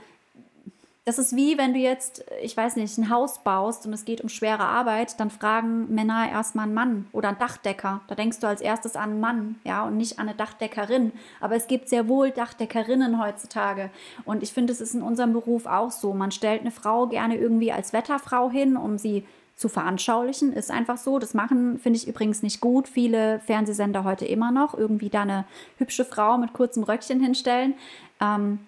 [1.05, 4.21] das ist wie wenn du jetzt, ich weiß nicht, ein Haus baust und es geht
[4.21, 8.03] um schwere Arbeit, dann fragen Männer erstmal einen Mann oder einen Dachdecker.
[8.07, 11.13] Da denkst du als erstes an einen Mann, ja, und nicht an eine Dachdeckerin.
[11.41, 13.91] Aber es gibt sehr wohl Dachdeckerinnen heutzutage.
[14.25, 16.15] Und ich finde, es ist in unserem Beruf auch so.
[16.15, 19.27] Man stellt eine Frau gerne irgendwie als Wetterfrau hin, um sie
[19.63, 20.53] zu veranschaulichen.
[20.53, 21.19] Ist einfach so.
[21.19, 22.87] Das machen, finde ich übrigens nicht gut.
[22.87, 24.75] Viele Fernsehsender heute immer noch.
[24.75, 25.47] Irgendwie da eine
[25.79, 27.75] hübsche Frau mit kurzem Röckchen hinstellen.
[28.21, 28.59] Ähm,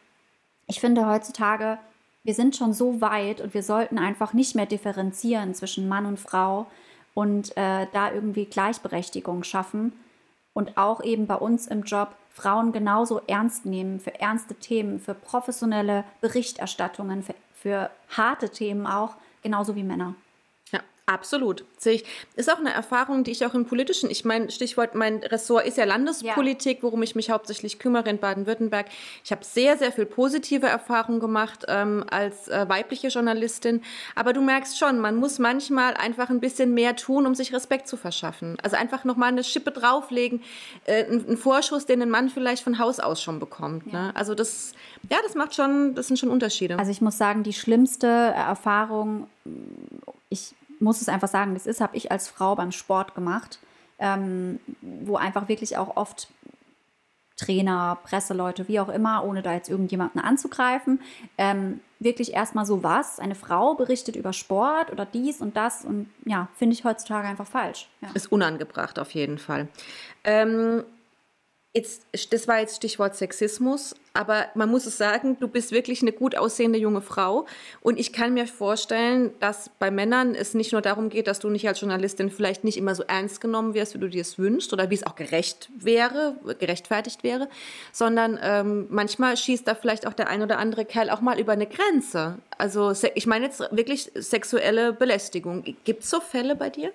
[0.66, 1.78] ich finde heutzutage
[2.24, 6.18] wir sind schon so weit und wir sollten einfach nicht mehr differenzieren zwischen Mann und
[6.18, 6.66] Frau
[7.12, 9.92] und äh, da irgendwie Gleichberechtigung schaffen
[10.54, 15.14] und auch eben bei uns im Job Frauen genauso ernst nehmen für ernste Themen, für
[15.14, 20.14] professionelle Berichterstattungen, für, für harte Themen auch, genauso wie Männer.
[21.06, 22.04] Absolut, sehe ich.
[22.34, 25.76] Ist auch eine Erfahrung, die ich auch im politischen, ich meine, Stichwort, mein Ressort ist
[25.76, 26.82] ja Landespolitik, ja.
[26.82, 28.86] worum ich mich hauptsächlich kümmere in Baden-Württemberg.
[29.22, 33.82] Ich habe sehr, sehr viel positive Erfahrungen gemacht ähm, als äh, weibliche Journalistin.
[34.14, 37.86] Aber du merkst schon, man muss manchmal einfach ein bisschen mehr tun, um sich Respekt
[37.86, 38.56] zu verschaffen.
[38.62, 40.42] Also einfach nochmal eine Schippe drauflegen,
[40.86, 43.92] äh, einen Vorschuss, den ein Mann vielleicht von Haus aus schon bekommt.
[43.92, 44.06] Ja.
[44.06, 44.16] Ne?
[44.16, 44.72] Also das,
[45.10, 46.78] ja, das macht schon, das sind schon Unterschiede.
[46.78, 49.26] Also ich muss sagen, die schlimmste Erfahrung,
[50.30, 50.54] ich
[50.84, 53.58] muss es einfach sagen, das ist, habe ich als Frau beim Sport gemacht,
[53.98, 56.28] ähm, wo einfach wirklich auch oft
[57.36, 61.00] Trainer, Presseleute, wie auch immer, ohne da jetzt irgendjemanden anzugreifen,
[61.36, 63.18] ähm, wirklich erstmal so was.
[63.18, 67.46] Eine Frau berichtet über Sport oder dies und das und ja, finde ich heutzutage einfach
[67.46, 67.88] falsch.
[68.02, 68.08] Ja.
[68.14, 69.66] Ist unangebracht auf jeden Fall.
[70.22, 70.84] Ähm,
[71.76, 76.12] Jetzt, das war jetzt Stichwort Sexismus, aber man muss es sagen, du bist wirklich eine
[76.12, 77.46] gut aussehende junge Frau.
[77.80, 81.50] Und ich kann mir vorstellen, dass bei Männern es nicht nur darum geht, dass du
[81.50, 84.72] nicht als Journalistin vielleicht nicht immer so ernst genommen wirst, wie du dir es wünschst
[84.72, 87.48] oder wie es auch gerecht wäre, gerechtfertigt wäre,
[87.90, 91.54] sondern ähm, manchmal schießt da vielleicht auch der ein oder andere Kerl auch mal über
[91.54, 92.38] eine Grenze.
[92.56, 95.64] Also ich meine jetzt wirklich sexuelle Belästigung.
[95.82, 96.92] Gibt es so Fälle bei dir?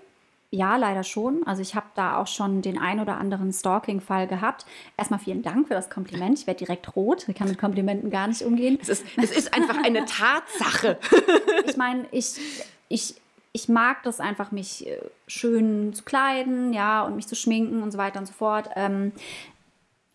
[0.51, 1.45] Ja, leider schon.
[1.45, 4.65] Also ich habe da auch schon den ein oder anderen Stalking-Fall gehabt.
[4.97, 6.39] Erstmal vielen Dank für das Kompliment.
[6.39, 7.27] Ich werde direkt rot.
[7.29, 8.79] Ich kann mit Komplimenten gar nicht umgehen.
[8.81, 10.97] Es ist, es ist einfach eine Tatsache.
[11.67, 12.39] ich meine, ich,
[12.87, 13.15] ich,
[13.51, 17.91] ich mag das einfach, mich äh, schön zu kleiden, ja, und mich zu schminken und
[17.91, 18.71] so weiter und so fort.
[18.75, 19.11] Ähm,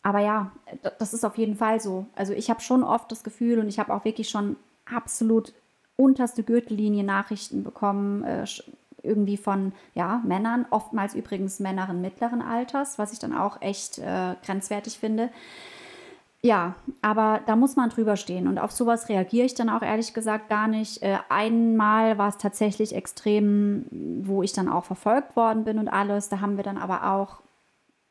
[0.03, 0.51] aber ja,
[0.99, 2.07] das ist auf jeden Fall so.
[2.17, 5.53] Also ich habe schon oft das Gefühl und ich habe auch wirklich schon absolut
[5.97, 8.45] unterste Gürtellinie Nachrichten bekommen, äh,
[9.05, 14.35] irgendwie von ja, Männern, oftmals übrigens Männern mittleren Alters, was ich dann auch echt äh,
[14.45, 15.31] grenzwertig finde.
[16.45, 20.13] Ja, aber da muss man drüber stehen und auf sowas reagiere ich dann auch ehrlich
[20.13, 21.03] gesagt gar nicht.
[21.03, 23.87] Äh, einmal war es tatsächlich extrem,
[24.23, 26.29] wo ich dann auch verfolgt worden bin und alles.
[26.29, 27.41] Da haben wir dann aber auch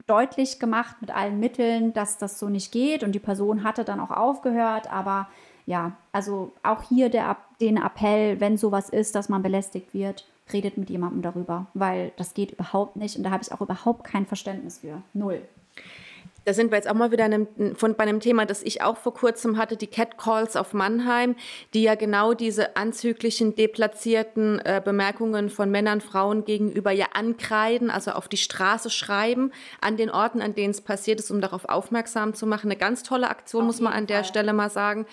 [0.08, 4.00] deutlich gemacht mit allen Mitteln, dass das so nicht geht und die Person hatte dann
[4.00, 5.28] auch aufgehört, aber
[5.66, 10.78] ja, also auch hier der, den Appell, wenn sowas ist, dass man belästigt wird, redet
[10.78, 14.26] mit jemandem darüber, weil das geht überhaupt nicht und da habe ich auch überhaupt kein
[14.26, 15.02] Verständnis für.
[15.14, 15.42] Null.
[16.46, 18.98] Da sind wir jetzt auch mal wieder einem, von, bei einem Thema, das ich auch
[18.98, 21.36] vor kurzem hatte, die Catcalls auf Mannheim,
[21.74, 28.12] die ja genau diese anzüglichen, deplatzierten äh, Bemerkungen von Männern, Frauen gegenüber ja ankreiden, also
[28.12, 32.34] auf die Straße schreiben, an den Orten, an denen es passiert ist, um darauf aufmerksam
[32.34, 32.70] zu machen.
[32.70, 34.26] Eine ganz tolle Aktion, auf muss man an der Fall.
[34.26, 35.06] Stelle mal sagen,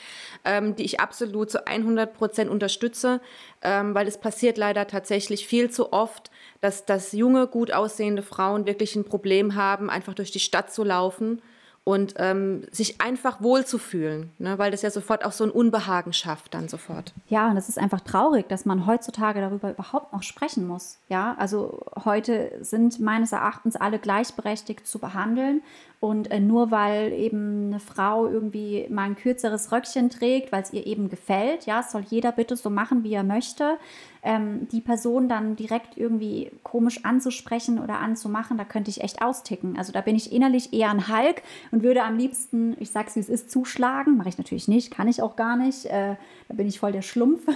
[0.45, 3.21] ähm, die ich absolut zu 100 Prozent unterstütze,
[3.63, 6.31] ähm, weil es passiert leider tatsächlich viel zu oft,
[6.61, 10.85] dass, dass junge, gut aussehende Frauen wirklich ein Problem haben, einfach durch die Stadt zu
[10.85, 11.43] laufen
[11.85, 14.59] und ähm, sich einfach wohlzufühlen, ne?
[14.59, 17.15] weil das ja sofort auch so ein Unbehagen schafft dann sofort.
[17.29, 20.99] Ja, und es ist einfach traurig, dass man heutzutage darüber überhaupt noch sprechen muss.
[21.09, 25.63] Ja, also heute sind meines Erachtens alle gleichberechtigt zu behandeln
[26.01, 30.73] und äh, nur weil eben eine Frau irgendwie mal ein kürzeres Röckchen trägt, weil es
[30.73, 33.79] ihr eben gefällt, ja, soll jeder bitte so machen, wie er möchte.
[34.23, 39.79] Ähm, die Person dann direkt irgendwie komisch anzusprechen oder anzumachen, da könnte ich echt austicken.
[39.79, 43.21] Also da bin ich innerlich eher ein Hulk und würde am liebsten, ich sag's wie
[43.21, 44.17] es ist, zuschlagen.
[44.17, 45.87] Mache ich natürlich nicht, kann ich auch gar nicht.
[45.87, 46.17] Äh,
[46.49, 47.47] da bin ich voll der Schlumpf.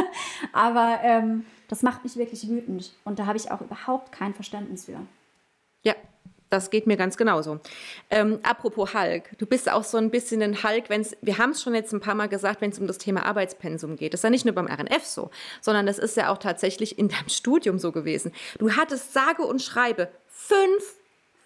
[0.52, 4.84] Aber ähm, das macht mich wirklich wütend und da habe ich auch überhaupt kein Verständnis
[4.86, 5.00] für.
[5.82, 5.94] Ja,
[6.54, 7.58] das geht mir ganz genauso.
[8.10, 11.50] Ähm, apropos Hulk, du bist auch so ein bisschen ein Hulk, wenn es, wir haben
[11.50, 14.14] es schon jetzt ein paar Mal gesagt, wenn es um das Thema Arbeitspensum geht.
[14.14, 15.30] Das ist ja nicht nur beim RNF so,
[15.60, 18.32] sondern das ist ja auch tatsächlich in deinem Studium so gewesen.
[18.58, 20.96] Du hattest sage und schreibe fünf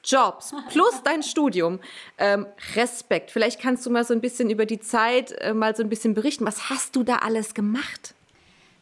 [0.05, 1.81] Jobs plus dein Studium.
[2.19, 2.47] Ähm,
[2.77, 3.31] Respekt.
[3.31, 6.15] Vielleicht kannst du mal so ein bisschen über die Zeit äh, mal so ein bisschen
[6.15, 6.47] berichten.
[6.47, 8.15] Was hast du da alles gemacht?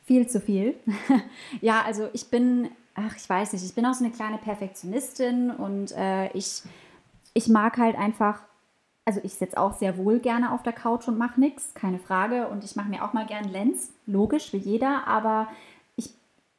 [0.04, 0.74] Viel zu viel.
[1.60, 5.50] ja, also ich bin ach, ich weiß nicht, ich bin auch so eine kleine Perfektionistin
[5.50, 6.62] und äh, ich,
[7.34, 8.40] ich mag halt einfach,
[9.04, 12.48] also ich sitze auch sehr wohl gerne auf der Couch und mache nichts, keine Frage.
[12.48, 15.48] Und ich mache mir auch mal gern Lens, logisch, wie jeder, aber
[15.96, 16.10] ich,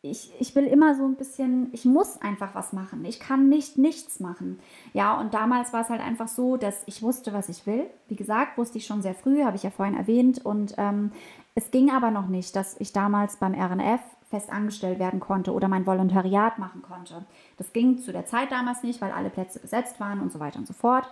[0.03, 3.03] ich, ich will immer so ein bisschen, ich muss einfach was machen.
[3.03, 4.59] Ich kann nicht nichts machen.
[4.93, 7.87] Ja, und damals war es halt einfach so, dass ich wusste, was ich will.
[8.07, 10.45] Wie gesagt, wusste ich schon sehr früh, habe ich ja vorhin erwähnt.
[10.45, 11.11] Und ähm,
[11.55, 15.67] es ging aber noch nicht, dass ich damals beim RNF fest angestellt werden konnte oder
[15.67, 17.25] mein Volontariat machen konnte.
[17.57, 20.59] Das ging zu der Zeit damals nicht, weil alle Plätze besetzt waren und so weiter
[20.59, 21.09] und so fort.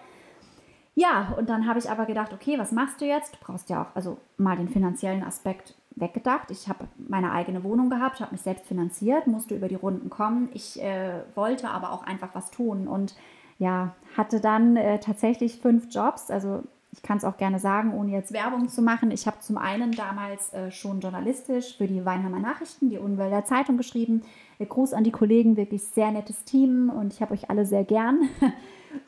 [0.96, 3.36] Ja, und dann habe ich aber gedacht, okay, was machst du jetzt?
[3.36, 6.52] Du brauchst ja auch also mal den finanziellen Aspekt weggedacht.
[6.52, 10.50] Ich habe meine eigene Wohnung gehabt, habe mich selbst finanziert, musste über die Runden kommen.
[10.54, 13.16] Ich äh, wollte aber auch einfach was tun und
[13.58, 16.30] ja, hatte dann äh, tatsächlich fünf Jobs.
[16.30, 16.64] Also
[16.96, 19.12] ich kann es auch gerne sagen, ohne jetzt Werbung zu machen.
[19.12, 23.76] Ich habe zum einen damals äh, schon journalistisch für die Weinheimer Nachrichten, die Unwälder Zeitung
[23.76, 24.24] geschrieben.
[24.60, 27.84] Äh, Gruß an die Kollegen, wirklich sehr nettes Team und ich habe euch alle sehr
[27.84, 28.30] gern.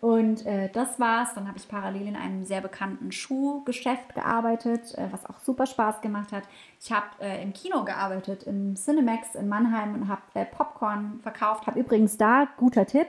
[0.01, 1.33] Und äh, das war's.
[1.33, 6.01] Dann habe ich parallel in einem sehr bekannten Schuhgeschäft gearbeitet, äh, was auch super Spaß
[6.01, 6.43] gemacht hat.
[6.81, 11.67] Ich habe äh, im Kino gearbeitet, im Cinemax in Mannheim und habe äh, Popcorn verkauft.
[11.67, 13.07] Habe übrigens da, guter Tipp,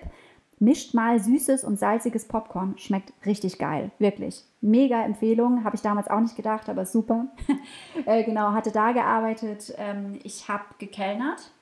[0.61, 2.76] Mischt mal süßes und salziges Popcorn.
[2.78, 3.90] Schmeckt richtig geil.
[3.98, 4.44] Wirklich.
[4.61, 5.64] Mega Empfehlung.
[5.64, 7.26] Habe ich damals auch nicht gedacht, aber super.
[8.06, 9.72] äh, genau, hatte da gearbeitet.
[9.78, 11.52] Ähm, ich habe gekellnert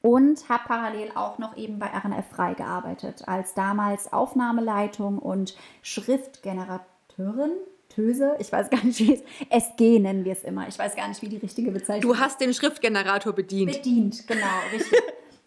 [0.00, 3.26] und habe parallel auch noch eben bei RNF frei gearbeitet.
[3.26, 7.52] Als damals Aufnahmeleitung und Schriftgenerateurin.
[7.90, 10.66] Töse, ich weiß gar nicht, wie es SG nennen wir es immer.
[10.66, 12.18] Ich weiß gar nicht, wie die richtige Bezeichnung ist.
[12.18, 13.70] Du hast den Schriftgenerator bedient.
[13.72, 15.00] Bedient, genau, richtig.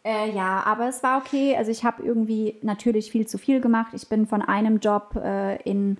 [0.07, 1.57] Äh, ja, aber es war okay.
[1.57, 3.91] Also ich habe irgendwie natürlich viel zu viel gemacht.
[3.93, 5.97] Ich bin von einem Job äh, in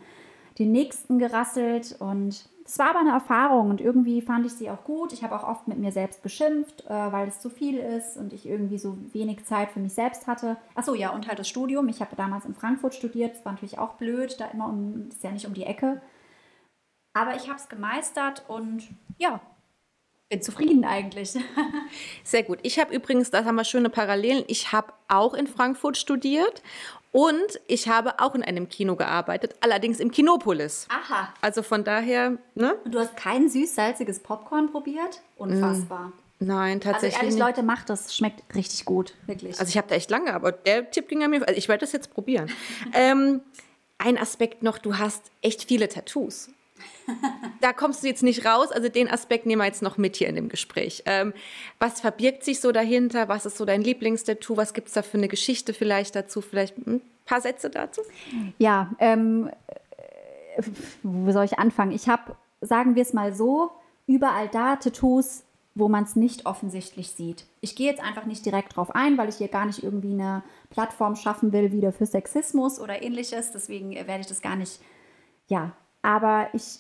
[0.60, 4.86] den nächsten gerasselt und es war aber eine Erfahrung und irgendwie fand ich sie auch
[4.86, 5.12] gut.
[5.12, 8.32] Ich habe auch oft mit mir selbst geschimpft, äh, weil es zu viel ist und
[8.32, 10.55] ich irgendwie so wenig Zeit für mich selbst hatte.
[10.74, 11.89] Achso, ja, und halt das Studium.
[11.89, 13.36] Ich habe damals in Frankfurt studiert.
[13.36, 16.01] Das war natürlich auch blöd, da immer um, ist ja nicht um die Ecke.
[17.14, 18.88] Aber ich habe es gemeistert und
[19.18, 19.41] ja,
[20.30, 21.38] bin zufrieden eigentlich.
[22.23, 22.59] Sehr gut.
[22.63, 26.61] Ich habe übrigens, da haben wir schöne Parallelen, ich habe auch in Frankfurt studiert
[27.11, 30.88] und ich habe auch in einem Kino gearbeitet, allerdings im Kinopolis.
[30.89, 31.34] Aha.
[31.41, 32.75] Also von daher, ne?
[32.84, 35.21] Und du hast kein süß-salziges Popcorn probiert?
[35.38, 36.07] Unfassbar.
[36.07, 36.13] Mm.
[36.39, 37.15] Nein, tatsächlich.
[37.19, 38.15] Also ehrlich, Leute, macht das.
[38.15, 39.59] Schmeckt richtig gut, wirklich.
[39.59, 41.41] Also ich habe da echt lange, aber der Tipp ging an mir.
[41.47, 42.51] Also ich werde das jetzt probieren.
[42.93, 43.41] ähm,
[43.97, 46.49] ein Aspekt noch, du hast echt viele Tattoos
[47.61, 48.71] da kommst du jetzt nicht raus.
[48.71, 51.03] Also den Aspekt nehmen wir jetzt noch mit hier in dem Gespräch.
[51.05, 51.34] Ähm,
[51.80, 53.28] was verbirgt sich so dahinter?
[53.28, 54.57] Was ist so dein Lieblingstattoo?
[54.57, 56.41] Was gibt es da für eine Geschichte vielleicht dazu?
[56.41, 58.01] Vielleicht ein paar Sätze dazu?
[58.57, 59.49] Ja, ähm,
[61.03, 61.91] wo soll ich anfangen?
[61.91, 63.71] Ich habe, sagen wir es mal so,
[64.07, 65.43] überall da Tattoos,
[65.75, 67.45] wo man es nicht offensichtlich sieht.
[67.61, 70.43] Ich gehe jetzt einfach nicht direkt drauf ein, weil ich hier gar nicht irgendwie eine
[70.71, 73.51] Plattform schaffen will, wieder für Sexismus oder ähnliches.
[73.51, 74.80] Deswegen werde ich das gar nicht,
[75.47, 75.73] ja.
[76.08, 76.80] Aber ich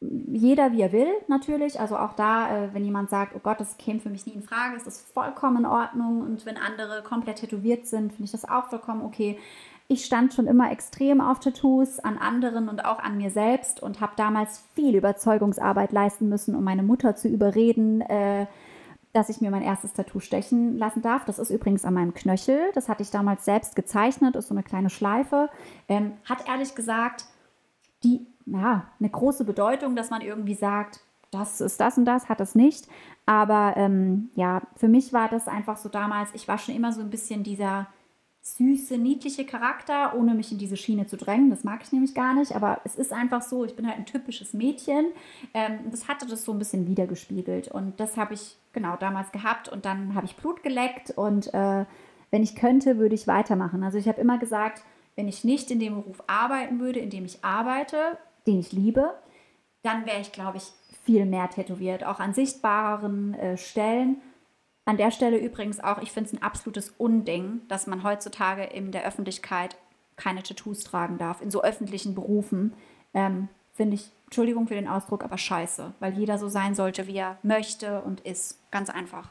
[0.00, 1.80] jeder wie er will, natürlich.
[1.80, 4.42] Also auch da, äh, wenn jemand sagt, oh Gott, das käme für mich nie in
[4.42, 6.20] Frage, ist das vollkommen in Ordnung.
[6.22, 9.38] Und wenn andere komplett tätowiert sind, finde ich das auch vollkommen okay.
[9.88, 14.00] Ich stand schon immer extrem auf Tattoos an anderen und auch an mir selbst und
[14.00, 18.46] habe damals viel Überzeugungsarbeit leisten müssen, um meine Mutter zu überreden, äh,
[19.12, 21.24] dass ich mir mein erstes Tattoo stechen lassen darf.
[21.24, 22.70] Das ist übrigens an meinem Knöchel.
[22.74, 25.48] Das hatte ich damals selbst gezeichnet, ist so eine kleine Schleife.
[25.88, 27.24] Ähm, hat ehrlich gesagt
[28.04, 32.40] die, ja, eine große Bedeutung, dass man irgendwie sagt, das ist das und das, hat
[32.40, 32.88] es nicht.
[33.26, 37.00] Aber ähm, ja, für mich war das einfach so damals, ich war schon immer so
[37.00, 37.86] ein bisschen dieser
[38.40, 41.50] süße, niedliche Charakter, ohne mich in diese Schiene zu drängen.
[41.50, 44.06] Das mag ich nämlich gar nicht, aber es ist einfach so, ich bin halt ein
[44.06, 45.06] typisches Mädchen.
[45.52, 49.68] Ähm, das hatte das so ein bisschen wiedergespiegelt und das habe ich genau damals gehabt
[49.68, 51.84] und dann habe ich Blut geleckt und äh,
[52.30, 53.82] wenn ich könnte, würde ich weitermachen.
[53.82, 54.82] Also ich habe immer gesagt,
[55.16, 58.18] wenn ich nicht in dem Beruf arbeiten würde, in dem ich arbeite,
[58.48, 59.14] den ich liebe,
[59.82, 60.72] dann wäre ich, glaube ich,
[61.04, 64.20] viel mehr tätowiert, auch an sichtbareren äh, Stellen.
[64.84, 68.90] An der Stelle übrigens auch, ich finde es ein absolutes Unding, dass man heutzutage in
[68.90, 69.76] der Öffentlichkeit
[70.16, 72.74] keine Tattoos tragen darf, in so öffentlichen Berufen.
[73.14, 77.16] Ähm, finde ich, Entschuldigung für den Ausdruck, aber scheiße, weil jeder so sein sollte, wie
[77.16, 78.58] er möchte und ist.
[78.70, 79.30] Ganz einfach.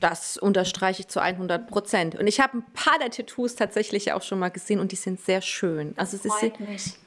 [0.00, 2.14] Das unterstreiche ich zu 100 Prozent.
[2.16, 5.20] Und ich habe ein paar der Tattoos tatsächlich auch schon mal gesehen und die sind
[5.20, 5.94] sehr schön.
[5.96, 6.28] Also sie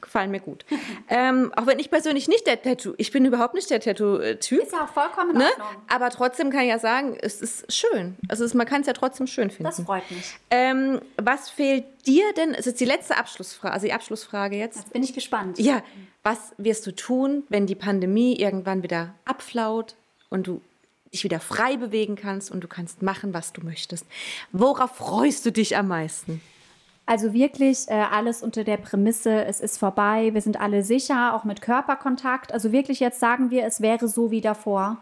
[0.00, 0.64] gefallen mir gut.
[1.08, 4.62] ähm, auch wenn ich persönlich nicht der Tattoo, ich bin überhaupt nicht der Tattoo-Typ.
[4.62, 5.48] Ist ja auch vollkommen ne?
[5.88, 8.16] Aber trotzdem kann ich ja sagen, es ist schön.
[8.28, 9.64] Also es, man kann es ja trotzdem schön finden.
[9.64, 10.36] Das freut mich.
[10.50, 12.54] Ähm, was fehlt dir denn?
[12.54, 14.78] Es ist die letzte Abschlussfrage, also die Abschlussfrage jetzt.
[14.78, 15.58] Jetzt bin ich gespannt.
[15.58, 15.82] Ja,
[16.22, 19.94] was wirst du tun, wenn die Pandemie irgendwann wieder abflaut
[20.28, 20.60] und du
[21.12, 24.06] dich wieder frei bewegen kannst und du kannst machen, was du möchtest.
[24.52, 26.40] Worauf freust du dich am meisten?
[27.06, 31.42] Also wirklich äh, alles unter der Prämisse, es ist vorbei, wir sind alle sicher, auch
[31.42, 32.52] mit Körperkontakt.
[32.52, 34.98] Also wirklich jetzt sagen wir, es wäre so wie davor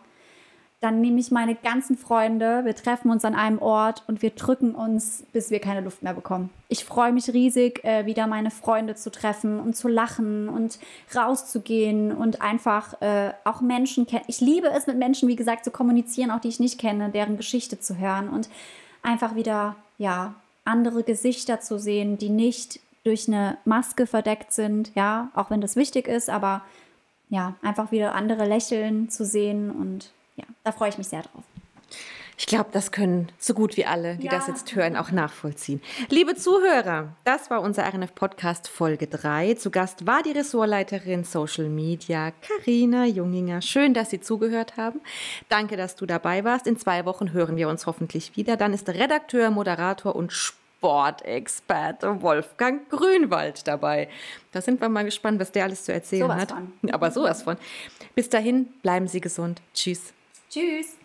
[0.80, 4.76] dann nehme ich meine ganzen Freunde, wir treffen uns an einem Ort und wir drücken
[4.76, 6.50] uns, bis wir keine Luft mehr bekommen.
[6.68, 10.78] Ich freue mich riesig, äh, wieder meine Freunde zu treffen und zu lachen und
[11.16, 14.24] rauszugehen und einfach äh, auch Menschen kennen.
[14.28, 17.36] Ich liebe es, mit Menschen, wie gesagt, zu kommunizieren, auch die ich nicht kenne, deren
[17.36, 18.48] Geschichte zu hören und
[19.02, 25.30] einfach wieder, ja, andere Gesichter zu sehen, die nicht durch eine Maske verdeckt sind, ja,
[25.34, 26.62] auch wenn das wichtig ist, aber
[27.30, 31.44] ja, einfach wieder andere Lächeln zu sehen und ja, da freue ich mich sehr drauf.
[32.40, 34.30] Ich glaube, das können so gut wie alle, die ja.
[34.30, 35.82] das jetzt hören, auch nachvollziehen.
[36.08, 39.54] Liebe Zuhörer, das war unser RNF-Podcast Folge 3.
[39.54, 43.60] Zu Gast war die Ressortleiterin Social Media, Karina Junginger.
[43.60, 45.00] Schön, dass Sie zugehört haben.
[45.48, 46.68] Danke, dass du dabei warst.
[46.68, 48.56] In zwei Wochen hören wir uns hoffentlich wieder.
[48.56, 54.08] Dann ist Redakteur, Moderator und Sportexperte Wolfgang Grünwald dabei.
[54.52, 56.50] Da sind wir mal gespannt, was der alles zu erzählen sowas hat.
[56.52, 56.72] Von.
[56.92, 57.56] Aber sowas von.
[58.14, 59.60] Bis dahin, bleiben Sie gesund.
[59.74, 60.12] Tschüss.
[60.48, 60.96] Tschüss.